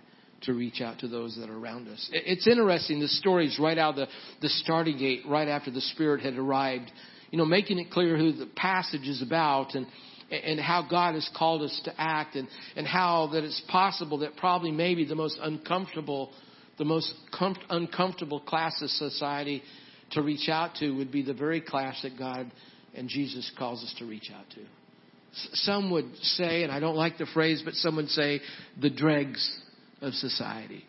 to 0.43 0.53
reach 0.53 0.81
out 0.81 1.01
to 1.01 1.09
those 1.09 1.37
that 1.37 1.51
are 1.51 1.59
around 1.59 1.89
us. 1.89 2.09
It's 2.13 2.47
interesting, 2.47 3.01
the 3.01 3.09
story's 3.09 3.59
right 3.59 3.79
out 3.79 3.99
of 3.99 4.09
the, 4.09 4.09
the 4.43 4.49
starting 4.49 4.99
gate, 4.99 5.23
right 5.27 5.49
after 5.49 5.71
the 5.71 5.81
Spirit 5.81 6.21
had 6.21 6.37
arrived, 6.37 6.91
you 7.31 7.39
know, 7.39 7.45
making 7.45 7.79
it 7.79 7.91
clear 7.91 8.17
who 8.17 8.33
the 8.33 8.47
passage 8.47 9.09
is 9.09 9.21
about 9.21 9.75
and, 9.75 9.87
and 10.31 10.61
how 10.61 10.87
God 10.89 11.15
has 11.15 11.29
called 11.37 11.63
us 11.63 11.81
to 11.85 11.93
act 12.01 12.37
and, 12.37 12.49
and 12.77 12.87
how 12.87 13.31
that 13.33 13.45
it's 13.45 13.63
possible 13.69 14.19
that 14.19 14.37
probably 14.37 14.71
maybe 14.71 15.05
the 15.05 15.17
most 15.17 15.39
uncomfortable, 15.43 16.31
the 16.79 16.85
most 16.85 17.13
com- 17.37 17.57
uncomfortable 17.69 18.41
class 18.41 18.81
of 18.81 18.91
society 18.91 19.63
to 20.13 20.23
reach 20.23 20.49
out 20.49 20.77
to 20.77 20.91
would 20.93 21.11
be 21.11 21.23
the 21.23 21.35
very 21.35 21.61
class 21.61 22.01
that 22.03 22.17
God 22.17 22.51
and 22.95 23.09
Jesus 23.09 23.51
calls 23.59 23.83
us 23.83 23.95
to 23.99 24.07
reach 24.07 24.31
out 24.35 24.49
to. 24.51 24.61
Some 25.55 25.91
would 25.91 26.17
say, 26.17 26.63
and 26.63 26.73
I 26.73 26.81
don't 26.81 26.97
like 26.97 27.19
the 27.19 27.27
phrase, 27.27 27.61
but 27.65 27.75
some 27.75 27.97
would 27.97 28.09
say 28.09 28.41
the 28.81 28.89
dregs 28.89 29.61
of 30.01 30.13
society, 30.15 30.85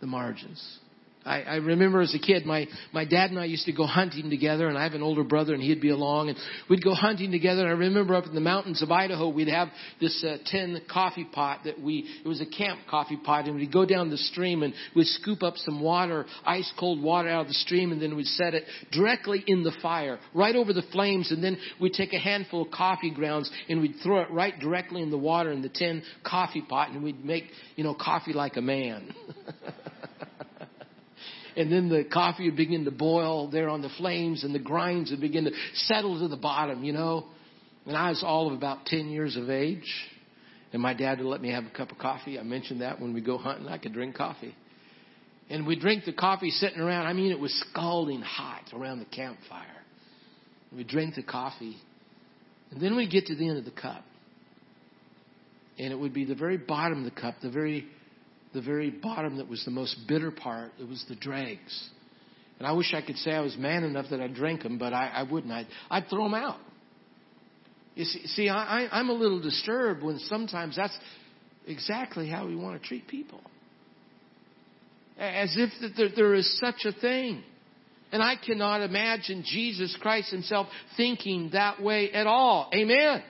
the 0.00 0.06
margins. 0.06 0.78
I, 1.24 1.42
I 1.42 1.54
remember 1.56 2.00
as 2.00 2.14
a 2.14 2.18
kid, 2.18 2.44
my, 2.44 2.66
my 2.92 3.04
dad 3.04 3.30
and 3.30 3.38
I 3.38 3.44
used 3.44 3.66
to 3.66 3.72
go 3.72 3.86
hunting 3.86 4.30
together, 4.30 4.68
and 4.68 4.76
I 4.76 4.82
have 4.82 4.94
an 4.94 5.02
older 5.02 5.24
brother, 5.24 5.54
and 5.54 5.62
he'd 5.62 5.80
be 5.80 5.90
along, 5.90 6.30
and 6.30 6.38
we'd 6.68 6.82
go 6.82 6.94
hunting 6.94 7.30
together. 7.30 7.62
And 7.62 7.68
I 7.68 7.72
remember 7.72 8.14
up 8.14 8.26
in 8.26 8.34
the 8.34 8.40
mountains 8.40 8.82
of 8.82 8.90
Idaho, 8.90 9.28
we'd 9.28 9.48
have 9.48 9.68
this 10.00 10.24
uh, 10.26 10.38
tin 10.50 10.80
coffee 10.92 11.26
pot 11.32 11.60
that 11.64 11.80
we, 11.80 12.06
it 12.24 12.28
was 12.28 12.40
a 12.40 12.46
camp 12.46 12.80
coffee 12.90 13.18
pot, 13.22 13.46
and 13.46 13.56
we'd 13.56 13.72
go 13.72 13.86
down 13.86 14.10
the 14.10 14.16
stream 14.16 14.62
and 14.62 14.74
we'd 14.96 15.06
scoop 15.06 15.42
up 15.42 15.56
some 15.58 15.80
water, 15.80 16.26
ice 16.44 16.70
cold 16.78 17.02
water 17.02 17.28
out 17.28 17.42
of 17.42 17.48
the 17.48 17.54
stream, 17.54 17.92
and 17.92 18.02
then 18.02 18.16
we'd 18.16 18.26
set 18.26 18.54
it 18.54 18.64
directly 18.90 19.44
in 19.46 19.62
the 19.62 19.72
fire, 19.80 20.18
right 20.34 20.56
over 20.56 20.72
the 20.72 20.82
flames, 20.92 21.30
and 21.30 21.42
then 21.42 21.56
we'd 21.80 21.92
take 21.92 22.12
a 22.12 22.18
handful 22.18 22.62
of 22.62 22.70
coffee 22.70 23.10
grounds 23.10 23.50
and 23.68 23.80
we'd 23.80 23.94
throw 24.02 24.20
it 24.20 24.30
right 24.30 24.58
directly 24.58 25.02
in 25.02 25.10
the 25.10 25.18
water 25.18 25.52
in 25.52 25.62
the 25.62 25.68
tin 25.68 26.02
coffee 26.24 26.62
pot, 26.62 26.90
and 26.90 27.02
we'd 27.02 27.24
make, 27.24 27.44
you 27.76 27.84
know, 27.84 27.94
coffee 27.94 28.32
like 28.32 28.56
a 28.56 28.62
man. 28.62 29.14
and 31.56 31.70
then 31.70 31.88
the 31.88 32.04
coffee 32.04 32.46
would 32.46 32.56
begin 32.56 32.84
to 32.84 32.90
boil 32.90 33.50
there 33.50 33.68
on 33.68 33.82
the 33.82 33.90
flames 33.98 34.44
and 34.44 34.54
the 34.54 34.58
grinds 34.58 35.10
would 35.10 35.20
begin 35.20 35.44
to 35.44 35.52
settle 35.74 36.18
to 36.20 36.28
the 36.28 36.36
bottom, 36.36 36.84
you 36.84 36.92
know. 36.92 37.26
And 37.86 37.96
I 37.96 38.10
was 38.10 38.22
all 38.24 38.46
of 38.46 38.52
about 38.52 38.86
10 38.86 39.08
years 39.10 39.36
of 39.36 39.50
age. 39.50 39.92
And 40.72 40.80
my 40.80 40.94
dad 40.94 41.18
would 41.18 41.26
let 41.26 41.42
me 41.42 41.50
have 41.50 41.64
a 41.64 41.70
cup 41.70 41.90
of 41.90 41.98
coffee. 41.98 42.38
I 42.38 42.42
mentioned 42.42 42.80
that 42.80 43.00
when 43.00 43.12
we 43.12 43.20
go 43.20 43.36
hunting, 43.36 43.68
I 43.68 43.78
could 43.78 43.92
drink 43.92 44.16
coffee. 44.16 44.54
And 45.50 45.66
we'd 45.66 45.80
drink 45.80 46.04
the 46.06 46.12
coffee 46.14 46.50
sitting 46.50 46.80
around. 46.80 47.06
I 47.06 47.12
mean, 47.12 47.30
it 47.30 47.38
was 47.38 47.52
scalding 47.70 48.22
hot 48.22 48.70
around 48.72 49.00
the 49.00 49.04
campfire. 49.04 49.66
We 50.74 50.84
drink 50.84 51.14
the 51.14 51.22
coffee. 51.22 51.76
And 52.70 52.80
then 52.80 52.96
we 52.96 53.06
get 53.06 53.26
to 53.26 53.34
the 53.34 53.46
end 53.46 53.58
of 53.58 53.66
the 53.66 53.70
cup. 53.70 54.04
And 55.78 55.92
it 55.92 55.98
would 55.98 56.14
be 56.14 56.24
the 56.24 56.34
very 56.34 56.56
bottom 56.56 57.04
of 57.04 57.04
the 57.04 57.20
cup, 57.20 57.34
the 57.42 57.50
very 57.50 57.86
the 58.54 58.60
very 58.62 58.90
bottom 58.90 59.38
that 59.38 59.48
was 59.48 59.64
the 59.64 59.70
most 59.70 59.96
bitter 60.06 60.30
part. 60.30 60.72
It 60.78 60.88
was 60.88 61.04
the 61.08 61.14
dregs. 61.14 61.90
And 62.58 62.66
I 62.66 62.72
wish 62.72 62.94
I 62.94 63.02
could 63.02 63.16
say 63.16 63.32
I 63.32 63.40
was 63.40 63.56
man 63.56 63.82
enough 63.82 64.06
that 64.10 64.20
I'd 64.20 64.34
drink 64.34 64.62
them, 64.62 64.78
but 64.78 64.92
I, 64.92 65.08
I 65.08 65.22
wouldn't. 65.24 65.52
I'd, 65.52 65.66
I'd 65.90 66.08
throw 66.08 66.24
them 66.24 66.34
out. 66.34 66.58
You 67.94 68.04
see, 68.04 68.26
see 68.26 68.48
I, 68.48 68.88
I'm 68.90 69.10
a 69.10 69.14
little 69.14 69.40
disturbed 69.40 70.02
when 70.02 70.18
sometimes 70.20 70.76
that's 70.76 70.96
exactly 71.66 72.28
how 72.28 72.46
we 72.46 72.56
want 72.56 72.80
to 72.80 72.88
treat 72.88 73.06
people. 73.06 73.40
As 75.18 75.54
if 75.56 75.70
that 75.80 75.92
there, 75.96 76.08
there 76.14 76.34
is 76.34 76.58
such 76.58 76.84
a 76.84 76.92
thing. 76.92 77.42
And 78.12 78.22
I 78.22 78.34
cannot 78.36 78.82
imagine 78.82 79.42
Jesus 79.46 79.96
Christ 80.00 80.30
himself 80.30 80.68
thinking 80.96 81.50
that 81.52 81.82
way 81.82 82.12
at 82.12 82.26
all. 82.26 82.70
Amen. 82.74 83.22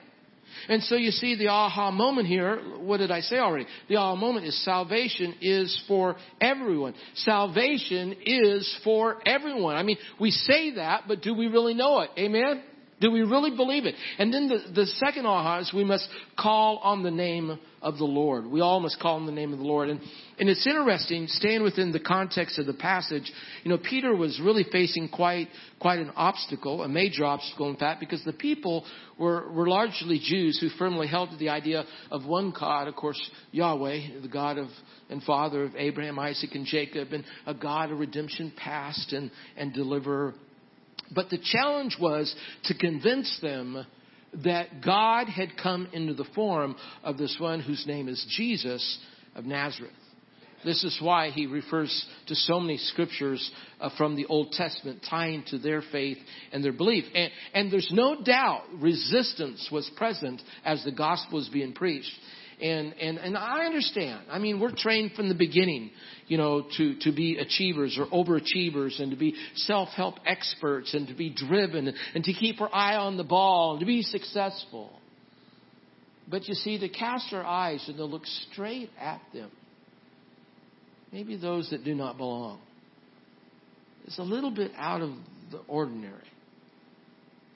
And 0.69 0.83
so 0.83 0.95
you 0.95 1.11
see 1.11 1.35
the 1.35 1.47
aha 1.47 1.91
moment 1.91 2.27
here. 2.27 2.57
What 2.79 2.97
did 2.97 3.11
I 3.11 3.21
say 3.21 3.37
already? 3.37 3.65
The 3.89 3.97
aha 3.97 4.15
moment 4.15 4.45
is 4.45 4.63
salvation 4.63 5.35
is 5.41 5.83
for 5.87 6.15
everyone. 6.39 6.95
Salvation 7.15 8.15
is 8.25 8.79
for 8.83 9.17
everyone. 9.25 9.75
I 9.75 9.83
mean, 9.83 9.97
we 10.19 10.31
say 10.31 10.75
that, 10.75 11.03
but 11.07 11.21
do 11.21 11.33
we 11.33 11.47
really 11.47 11.73
know 11.73 12.01
it? 12.01 12.09
Amen? 12.17 12.63
Do 13.03 13.11
we 13.11 13.21
really 13.21 13.53
believe 13.53 13.85
it? 13.85 13.95
And 14.17 14.33
then 14.33 14.47
the, 14.47 14.59
the 14.73 14.85
second 14.85 15.25
aha 15.25 15.59
is 15.59 15.73
we 15.73 15.83
must 15.83 16.07
call 16.39 16.77
on 16.77 17.03
the 17.03 17.11
name 17.11 17.59
of 17.81 17.97
the 17.97 18.05
Lord. 18.05 18.47
We 18.47 18.61
all 18.61 18.79
must 18.79 18.97
call 19.01 19.17
on 19.17 19.25
the 19.25 19.33
name 19.33 19.51
of 19.51 19.59
the 19.59 19.65
Lord. 19.65 19.89
And, 19.89 19.99
and 20.39 20.47
it's 20.47 20.65
interesting, 20.65 21.27
staying 21.27 21.63
within 21.63 21.91
the 21.91 21.99
context 21.99 22.57
of 22.59 22.65
the 22.65 22.73
passage, 22.73 23.29
you 23.65 23.71
know, 23.71 23.77
Peter 23.77 24.15
was 24.15 24.39
really 24.41 24.63
facing 24.71 25.09
quite, 25.09 25.49
quite 25.81 25.99
an 25.99 26.13
obstacle, 26.15 26.81
a 26.81 26.87
major 26.87 27.25
obstacle, 27.25 27.69
in 27.69 27.75
fact, 27.75 27.99
because 27.99 28.23
the 28.23 28.31
people 28.31 28.85
were, 29.19 29.51
were 29.51 29.67
largely 29.67 30.17
Jews 30.23 30.57
who 30.61 30.69
firmly 30.79 31.07
held 31.07 31.31
to 31.31 31.35
the 31.35 31.49
idea 31.49 31.83
of 32.09 32.25
one 32.25 32.53
God, 32.57 32.87
of 32.87 32.95
course, 32.95 33.19
Yahweh, 33.51 34.21
the 34.21 34.29
God 34.29 34.57
of 34.57 34.69
and 35.09 35.21
Father 35.23 35.65
of 35.65 35.75
Abraham, 35.75 36.17
Isaac, 36.19 36.51
and 36.55 36.65
Jacob, 36.65 37.11
and 37.11 37.25
a 37.45 37.53
God 37.53 37.91
of 37.91 37.99
redemption 37.99 38.53
past 38.55 39.11
and, 39.11 39.29
and 39.57 39.73
deliverer 39.73 40.35
but 41.13 41.29
the 41.29 41.37
challenge 41.37 41.97
was 41.99 42.33
to 42.65 42.77
convince 42.77 43.39
them 43.41 43.85
that 44.43 44.81
God 44.83 45.27
had 45.27 45.57
come 45.61 45.87
into 45.93 46.13
the 46.13 46.25
form 46.35 46.75
of 47.03 47.17
this 47.17 47.37
one 47.39 47.59
whose 47.59 47.85
name 47.85 48.07
is 48.09 48.25
Jesus 48.35 48.99
of 49.35 49.45
Nazareth. 49.45 49.91
This 50.63 50.83
is 50.83 50.97
why 51.01 51.29
he 51.29 51.45
refers 51.45 52.05
to 52.27 52.35
so 52.35 52.59
many 52.59 52.77
scriptures 52.77 53.51
uh, 53.81 53.89
from 53.97 54.15
the 54.15 54.25
Old 54.27 54.53
Testament 54.53 55.05
tying 55.09 55.43
to 55.47 55.57
their 55.57 55.81
faith 55.91 56.17
and 56.51 56.63
their 56.63 56.71
belief. 56.71 57.03
And, 57.13 57.31
and 57.53 57.71
there's 57.71 57.91
no 57.91 58.23
doubt 58.23 58.63
resistance 58.79 59.67
was 59.71 59.89
present 59.97 60.41
as 60.63 60.83
the 60.83 60.91
gospel 60.91 61.39
was 61.39 61.49
being 61.49 61.73
preached. 61.73 62.11
And, 62.63 62.93
and, 62.93 63.17
and 63.17 63.37
I 63.37 63.65
understand. 63.65 64.27
I 64.31 64.39
mean, 64.39 64.61
we're 64.61 64.73
trained 64.73 65.11
from 65.17 65.27
the 65.27 65.35
beginning, 65.35 65.91
you 66.27 66.37
know, 66.37 66.65
to, 66.77 66.97
to 67.01 67.11
be 67.11 67.37
achievers 67.37 67.99
or 67.99 68.05
overachievers 68.05 69.01
and 69.01 69.11
to 69.11 69.17
be 69.17 69.35
self-help 69.55 70.15
experts 70.25 70.93
and 70.93 71.09
to 71.09 71.13
be 71.13 71.29
driven 71.29 71.93
and 72.15 72.23
to 72.23 72.31
keep 72.31 72.61
our 72.61 72.73
eye 72.73 72.95
on 72.95 73.17
the 73.17 73.23
ball 73.25 73.71
and 73.71 73.81
to 73.81 73.85
be 73.85 74.01
successful. 74.01 74.97
But 76.31 76.47
you 76.47 76.53
see, 76.53 76.79
to 76.79 76.87
cast 76.87 77.33
our 77.33 77.43
eyes 77.43 77.83
and 77.89 77.97
to 77.97 78.05
look 78.05 78.25
straight 78.25 78.91
at 78.97 79.19
them, 79.33 79.51
maybe 81.11 81.35
those 81.35 81.69
that 81.71 81.83
do 81.83 81.93
not 81.93 82.15
belong, 82.15 82.61
is 84.05 84.17
a 84.19 84.23
little 84.23 84.51
bit 84.51 84.71
out 84.77 85.01
of 85.01 85.11
the 85.51 85.59
ordinary. 85.67 86.31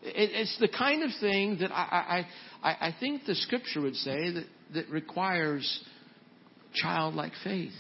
it's 0.02 0.58
the 0.60 0.68
kind 0.68 1.02
of 1.04 1.12
thing 1.22 1.60
that 1.62 1.72
I, 1.72 2.26
I, 2.62 2.70
I 2.88 2.96
think 3.00 3.24
the 3.26 3.36
scripture 3.36 3.80
would 3.80 3.96
say 3.96 4.32
that 4.34 4.44
that 4.74 4.90
requires 4.90 5.84
childlike 6.74 7.34
faith. 7.44 7.72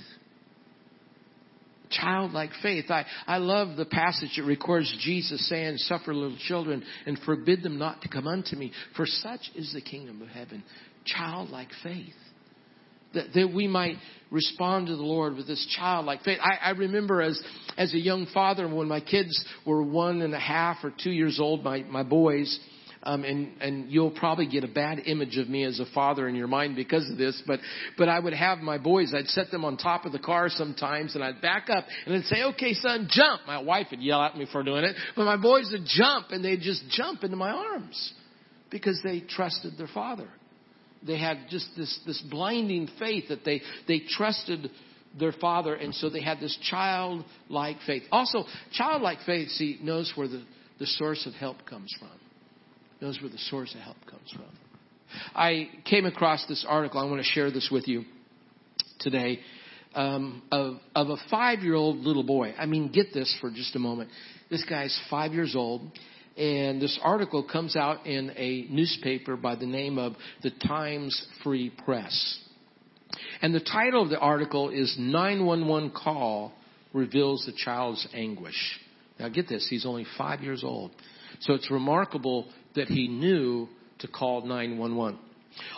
Childlike 1.89 2.51
faith. 2.61 2.85
I, 2.89 3.05
I 3.25 3.37
love 3.37 3.77
the 3.77 3.85
passage 3.85 4.33
that 4.35 4.43
records 4.43 4.93
Jesus 5.01 5.47
saying, 5.47 5.77
Suffer 5.77 6.13
little 6.13 6.37
children 6.47 6.83
and 7.05 7.17
forbid 7.19 7.63
them 7.63 7.77
not 7.77 8.01
to 8.01 8.09
come 8.09 8.27
unto 8.27 8.55
me, 8.57 8.73
for 8.95 9.05
such 9.05 9.39
is 9.55 9.71
the 9.73 9.81
kingdom 9.81 10.21
of 10.21 10.27
heaven. 10.27 10.63
Childlike 11.05 11.69
faith. 11.83 12.13
That, 13.13 13.27
that 13.33 13.53
we 13.55 13.67
might 13.67 13.95
respond 14.31 14.87
to 14.87 14.97
the 14.97 15.01
Lord 15.01 15.37
with 15.37 15.47
this 15.47 15.65
childlike 15.79 16.23
faith. 16.23 16.39
I, 16.41 16.57
I 16.67 16.69
remember 16.71 17.21
as, 17.21 17.41
as 17.77 17.93
a 17.93 17.97
young 17.97 18.27
father, 18.33 18.67
when 18.67 18.89
my 18.89 18.99
kids 18.99 19.45
were 19.65 19.81
one 19.81 20.21
and 20.21 20.33
a 20.33 20.39
half 20.39 20.77
or 20.83 20.91
two 20.91 21.11
years 21.11 21.39
old, 21.39 21.63
my, 21.63 21.83
my 21.83 22.03
boys, 22.03 22.59
um, 23.07 23.23
and 23.23 23.53
and 23.61 23.89
you'll 23.89 24.11
probably 24.11 24.47
get 24.47 24.65
a 24.65 24.67
bad 24.67 24.99
image 25.05 25.37
of 25.37 25.47
me 25.47 25.63
as 25.63 25.79
a 25.79 25.85
father 25.93 26.27
in 26.27 26.35
your 26.35 26.47
mind 26.47 26.75
because 26.75 27.09
of 27.09 27.17
this. 27.17 27.41
But 27.47 27.61
but 27.97 28.09
I 28.09 28.19
would 28.19 28.33
have 28.33 28.59
my 28.59 28.77
boys. 28.77 29.13
I'd 29.15 29.27
set 29.27 29.49
them 29.49 29.63
on 29.63 29.77
top 29.77 30.05
of 30.05 30.11
the 30.11 30.19
car 30.19 30.49
sometimes, 30.49 31.15
and 31.15 31.23
I'd 31.23 31.41
back 31.41 31.69
up 31.69 31.85
and 32.05 32.15
I'd 32.15 32.25
say, 32.25 32.43
"Okay, 32.43 32.73
son, 32.73 33.07
jump." 33.09 33.43
My 33.47 33.59
wife 33.59 33.87
would 33.91 34.01
yell 34.01 34.21
at 34.21 34.37
me 34.37 34.45
for 34.51 34.61
doing 34.61 34.83
it, 34.83 34.95
but 35.15 35.23
my 35.23 35.37
boys 35.37 35.69
would 35.71 35.85
jump, 35.85 36.27
and 36.31 36.43
they'd 36.43 36.59
just 36.59 36.83
jump 36.89 37.23
into 37.23 37.37
my 37.37 37.49
arms 37.49 38.13
because 38.69 38.99
they 39.05 39.21
trusted 39.21 39.77
their 39.77 39.87
father. 39.87 40.27
They 41.01 41.17
had 41.17 41.47
just 41.49 41.69
this 41.77 41.97
this 42.05 42.21
blinding 42.29 42.89
faith 42.99 43.29
that 43.29 43.45
they 43.45 43.61
they 43.87 44.01
trusted 44.01 44.69
their 45.17 45.31
father, 45.31 45.75
and 45.75 45.95
so 45.95 46.09
they 46.09 46.21
had 46.21 46.41
this 46.41 46.57
childlike 46.69 47.77
faith. 47.87 48.03
Also, 48.11 48.43
childlike 48.73 49.19
faith, 49.25 49.47
see, 49.51 49.79
knows 49.81 50.11
where 50.15 50.27
the, 50.27 50.43
the 50.77 50.85
source 50.85 51.25
of 51.25 51.33
help 51.33 51.65
comes 51.65 51.95
from 51.97 52.09
knows 53.01 53.19
where 53.21 53.29
the 53.29 53.37
source 53.37 53.73
of 53.73 53.81
help 53.81 53.97
comes 54.09 54.31
from. 54.31 54.45
I 55.35 55.69
came 55.85 56.05
across 56.05 56.45
this 56.47 56.65
article. 56.67 56.99
I 56.99 57.05
want 57.05 57.23
to 57.23 57.29
share 57.29 57.51
this 57.51 57.69
with 57.71 57.87
you 57.87 58.03
today 58.99 59.39
um, 59.93 60.43
of, 60.51 60.75
of 60.95 61.09
a 61.09 61.17
five 61.29 61.59
year 61.59 61.75
old 61.75 61.97
little 61.97 62.23
boy. 62.23 62.53
I 62.57 62.65
mean, 62.65 62.91
get 62.91 63.13
this 63.13 63.35
for 63.41 63.49
just 63.49 63.75
a 63.75 63.79
moment. 63.79 64.09
This 64.49 64.63
guy's 64.65 64.97
five 65.09 65.33
years 65.33 65.55
old, 65.55 65.91
and 66.37 66.81
this 66.81 66.97
article 67.03 67.43
comes 67.43 67.75
out 67.75 68.05
in 68.05 68.31
a 68.35 68.67
newspaper 68.69 69.35
by 69.35 69.55
the 69.55 69.65
name 69.65 69.97
of 69.97 70.13
the 70.43 70.51
Times 70.51 71.25
Free 71.43 71.71
Press. 71.85 72.39
And 73.41 73.53
the 73.53 73.59
title 73.59 74.03
of 74.03 74.09
the 74.09 74.19
article 74.19 74.69
is 74.69 74.95
911 74.99 75.91
Call 75.91 76.53
Reveals 76.93 77.45
the 77.45 77.53
Child's 77.53 78.07
Anguish. 78.13 78.79
Now, 79.19 79.29
get 79.29 79.47
this, 79.47 79.67
he's 79.69 79.85
only 79.85 80.05
five 80.17 80.41
years 80.41 80.63
old. 80.63 80.91
So 81.41 81.53
it's 81.53 81.71
remarkable 81.71 82.47
that 82.77 82.87
he 82.87 83.07
knew 83.07 83.67
to 83.99 84.07
call 84.07 84.41
911. 84.41 85.19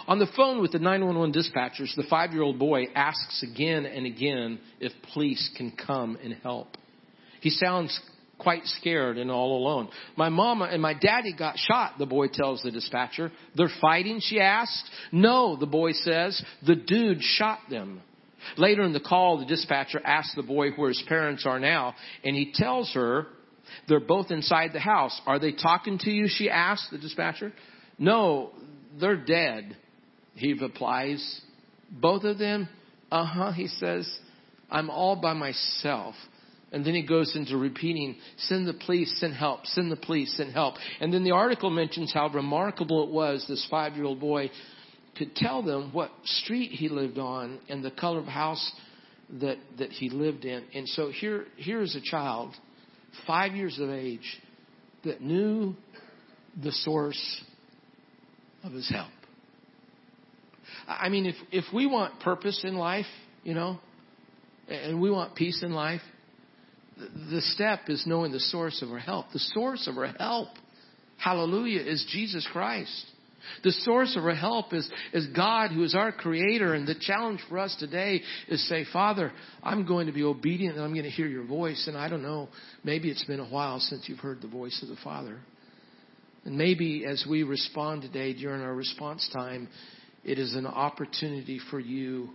On 0.07 0.19
the 0.19 0.27
phone 0.35 0.61
with 0.61 0.71
the 0.71 0.79
911 0.79 1.33
dispatchers, 1.33 1.95
the 1.95 2.05
five 2.09 2.31
year 2.31 2.41
old 2.41 2.59
boy 2.59 2.85
asks 2.95 3.43
again 3.43 3.85
and 3.85 4.05
again 4.05 4.59
if 4.79 4.91
police 5.13 5.49
can 5.57 5.71
come 5.71 6.17
and 6.23 6.33
help. 6.43 6.77
He 7.41 7.49
sounds 7.49 7.97
quite 8.37 8.65
scared 8.65 9.17
and 9.17 9.29
all 9.29 9.57
alone. 9.57 9.89
My 10.15 10.29
mama 10.29 10.65
and 10.65 10.81
my 10.81 10.93
daddy 10.93 11.33
got 11.37 11.57
shot, 11.57 11.97
the 11.97 12.05
boy 12.05 12.27
tells 12.27 12.61
the 12.63 12.71
dispatcher. 12.71 13.31
They're 13.55 13.69
fighting, 13.81 14.19
she 14.21 14.39
asks. 14.39 14.89
No, 15.11 15.55
the 15.55 15.65
boy 15.65 15.91
says. 15.91 16.41
The 16.65 16.75
dude 16.75 17.21
shot 17.21 17.59
them. 17.69 18.01
Later 18.57 18.83
in 18.83 18.93
the 18.93 19.01
call, 19.01 19.39
the 19.39 19.45
dispatcher 19.45 20.01
asks 20.03 20.35
the 20.35 20.43
boy 20.43 20.71
where 20.71 20.89
his 20.89 21.03
parents 21.07 21.45
are 21.45 21.59
now, 21.59 21.95
and 22.23 22.35
he 22.35 22.53
tells 22.53 22.93
her 22.93 23.27
they're 23.87 23.99
both 23.99 24.31
inside 24.31 24.71
the 24.73 24.79
house. 24.79 25.19
Are 25.25 25.39
they 25.39 25.51
talking 25.51 25.97
to 25.99 26.11
you? 26.11 26.27
She 26.27 26.49
asked 26.49 26.91
the 26.91 26.97
dispatcher. 26.97 27.53
No, 27.97 28.51
they're 28.99 29.17
dead, 29.17 29.77
he 30.35 30.53
replies. 30.53 31.41
Both 31.91 32.23
of 32.23 32.37
them? 32.37 32.69
Uh 33.11 33.25
huh, 33.25 33.51
he 33.51 33.67
says. 33.67 34.09
I'm 34.71 34.89
all 34.89 35.15
by 35.15 35.33
myself. 35.33 36.15
And 36.71 36.85
then 36.85 36.93
he 36.93 37.01
goes 37.05 37.35
into 37.35 37.57
repeating, 37.57 38.17
send 38.37 38.67
the 38.67 38.73
police, 38.73 39.19
send 39.19 39.33
help, 39.33 39.65
send 39.65 39.91
the 39.91 39.95
police, 39.95 40.37
send 40.37 40.53
help. 40.53 40.75
And 40.99 41.11
then 41.11 41.23
the 41.23 41.31
article 41.31 41.71
mentions 41.71 42.13
how 42.13 42.27
remarkable 42.27 43.03
it 43.03 43.09
was 43.09 43.45
this 43.47 43.65
five 43.71 43.93
year 43.93 44.05
old 44.05 44.19
boy 44.19 44.51
could 45.17 45.35
tell 45.35 45.63
them 45.63 45.89
what 45.91 46.11
street 46.23 46.71
he 46.71 46.87
lived 46.87 47.17
on 47.17 47.59
and 47.69 47.83
the 47.83 47.91
color 47.91 48.19
of 48.19 48.25
house 48.25 48.71
that, 49.41 49.57
that 49.79 49.91
he 49.91 50.09
lived 50.09 50.45
in. 50.45 50.63
And 50.73 50.87
so 50.87 51.09
here, 51.09 51.45
here 51.55 51.81
is 51.81 51.95
a 51.95 52.01
child 52.01 52.53
five 53.27 53.53
years 53.53 53.79
of 53.79 53.89
age, 53.89 54.39
that 55.03 55.21
knew 55.21 55.75
the 56.61 56.71
source 56.71 57.41
of 58.63 58.73
his 58.73 58.89
help. 58.89 59.09
I 60.87 61.09
mean, 61.09 61.25
if, 61.25 61.35
if 61.51 61.65
we 61.73 61.85
want 61.85 62.19
purpose 62.19 62.63
in 62.63 62.75
life, 62.75 63.05
you 63.43 63.53
know, 63.53 63.79
and 64.67 64.99
we 64.99 65.09
want 65.09 65.35
peace 65.35 65.63
in 65.63 65.71
life, 65.71 66.01
the 66.97 67.41
step 67.41 67.81
is 67.87 68.03
knowing 68.05 68.31
the 68.31 68.39
source 68.39 68.81
of 68.81 68.91
our 68.91 68.99
help. 68.99 69.27
The 69.31 69.39
source 69.39 69.87
of 69.87 69.97
our 69.97 70.07
help, 70.07 70.49
hallelujah, 71.17 71.81
is 71.81 72.05
Jesus 72.11 72.47
Christ. 72.51 73.05
The 73.63 73.71
source 73.71 74.15
of 74.15 74.23
our 74.23 74.35
help 74.35 74.73
is, 74.73 74.89
is 75.13 75.27
God, 75.35 75.71
who 75.71 75.83
is 75.83 75.95
our 75.95 76.11
creator. 76.11 76.73
And 76.73 76.87
the 76.87 76.95
challenge 76.99 77.41
for 77.49 77.59
us 77.59 77.75
today 77.79 78.21
is 78.47 78.67
say, 78.67 78.85
Father, 78.91 79.31
I'm 79.63 79.85
going 79.85 80.07
to 80.07 80.13
be 80.13 80.23
obedient 80.23 80.75
and 80.75 80.83
I'm 80.83 80.93
going 80.93 81.03
to 81.03 81.09
hear 81.09 81.27
your 81.27 81.45
voice. 81.45 81.87
And 81.87 81.97
I 81.97 82.09
don't 82.09 82.23
know, 82.23 82.49
maybe 82.83 83.09
it's 83.09 83.25
been 83.25 83.39
a 83.39 83.49
while 83.49 83.79
since 83.79 84.07
you've 84.07 84.19
heard 84.19 84.41
the 84.41 84.47
voice 84.47 84.79
of 84.81 84.89
the 84.89 85.01
Father. 85.03 85.39
And 86.45 86.57
maybe 86.57 87.05
as 87.05 87.25
we 87.29 87.43
respond 87.43 88.01
today 88.01 88.33
during 88.33 88.61
our 88.61 88.73
response 88.73 89.29
time, 89.33 89.67
it 90.23 90.39
is 90.39 90.55
an 90.55 90.65
opportunity 90.65 91.59
for 91.69 91.79
you 91.79 92.29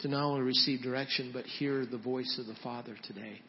to 0.00 0.08
not 0.08 0.24
only 0.24 0.42
receive 0.42 0.82
direction, 0.82 1.30
but 1.32 1.44
hear 1.44 1.86
the 1.86 1.98
voice 1.98 2.38
of 2.38 2.46
the 2.46 2.56
Father 2.62 2.96
today. 3.06 3.40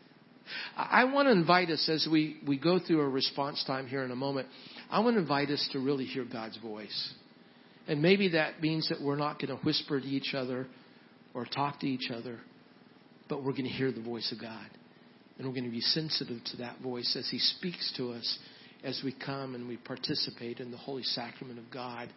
I 0.75 1.03
want 1.05 1.27
to 1.27 1.31
invite 1.31 1.69
us 1.69 1.89
as 1.89 2.07
we, 2.09 2.37
we 2.47 2.57
go 2.57 2.79
through 2.79 3.01
our 3.01 3.09
response 3.09 3.63
time 3.65 3.87
here 3.87 4.03
in 4.03 4.11
a 4.11 4.15
moment. 4.15 4.47
I 4.89 4.99
want 5.01 5.15
to 5.15 5.21
invite 5.21 5.49
us 5.49 5.67
to 5.73 5.79
really 5.79 6.05
hear 6.05 6.25
God's 6.25 6.57
voice. 6.57 7.13
And 7.87 8.01
maybe 8.01 8.29
that 8.29 8.61
means 8.61 8.89
that 8.89 9.01
we're 9.01 9.17
not 9.17 9.39
going 9.39 9.55
to 9.57 9.63
whisper 9.63 9.99
to 9.99 10.07
each 10.07 10.33
other 10.33 10.67
or 11.33 11.45
talk 11.45 11.79
to 11.81 11.87
each 11.87 12.09
other, 12.11 12.39
but 13.29 13.43
we're 13.43 13.51
going 13.51 13.63
to 13.63 13.69
hear 13.69 13.91
the 13.91 14.01
voice 14.01 14.31
of 14.31 14.41
God. 14.41 14.67
And 15.37 15.47
we're 15.47 15.53
going 15.53 15.65
to 15.65 15.71
be 15.71 15.81
sensitive 15.81 16.43
to 16.51 16.57
that 16.57 16.79
voice 16.79 17.15
as 17.17 17.29
He 17.29 17.39
speaks 17.39 17.93
to 17.97 18.11
us 18.11 18.39
as 18.83 19.01
we 19.03 19.13
come 19.25 19.55
and 19.55 19.67
we 19.67 19.77
participate 19.77 20.59
in 20.59 20.71
the 20.71 20.77
holy 20.77 21.03
sacrament 21.03 21.59
of 21.59 21.69
God 21.71 22.09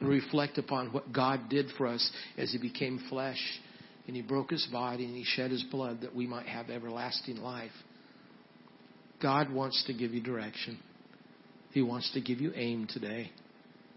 and 0.00 0.08
reflect 0.08 0.58
upon 0.58 0.92
what 0.92 1.12
God 1.12 1.48
did 1.48 1.66
for 1.78 1.86
us 1.86 2.10
as 2.36 2.52
He 2.52 2.58
became 2.58 3.02
flesh 3.08 3.40
and 4.06 4.14
He 4.14 4.22
broke 4.22 4.50
His 4.50 4.66
body 4.70 5.04
and 5.04 5.14
He 5.14 5.24
shed 5.24 5.50
His 5.50 5.62
blood 5.64 6.02
that 6.02 6.14
we 6.14 6.26
might 6.26 6.46
have 6.46 6.70
everlasting 6.70 7.36
life. 7.36 7.70
God 9.22 9.50
wants 9.50 9.82
to 9.86 9.94
give 9.94 10.12
you 10.12 10.20
direction. 10.20 10.78
He 11.76 11.82
wants 11.82 12.10
to 12.14 12.22
give 12.22 12.40
you 12.40 12.52
aim 12.54 12.86
today. 12.90 13.30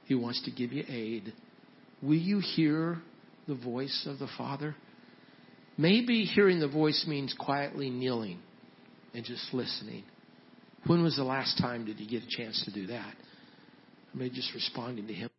He 0.03 0.13
wants 0.13 0.43
to 0.43 0.51
give 0.51 0.73
you 0.73 0.83
aid. 0.89 1.31
Will 2.01 2.17
you 2.17 2.41
hear 2.41 2.97
the 3.47 3.55
voice 3.55 4.05
of 4.05 4.19
the 4.19 4.27
Father? 4.37 4.75
Maybe 5.77 6.25
hearing 6.25 6.59
the 6.59 6.67
voice 6.67 7.05
means 7.07 7.33
quietly 7.39 7.89
kneeling 7.89 8.41
and 9.13 9.23
just 9.23 9.53
listening. 9.53 10.03
When 10.87 11.03
was 11.03 11.15
the 11.15 11.23
last 11.23 11.57
time 11.57 11.85
did 11.85 12.01
you 12.01 12.09
get 12.09 12.21
a 12.21 12.27
chance 12.29 12.61
to 12.65 12.71
do 12.73 12.87
that? 12.87 13.13
Maybe 14.13 14.35
just 14.35 14.53
responding 14.53 15.07
to 15.07 15.13
Him. 15.13 15.29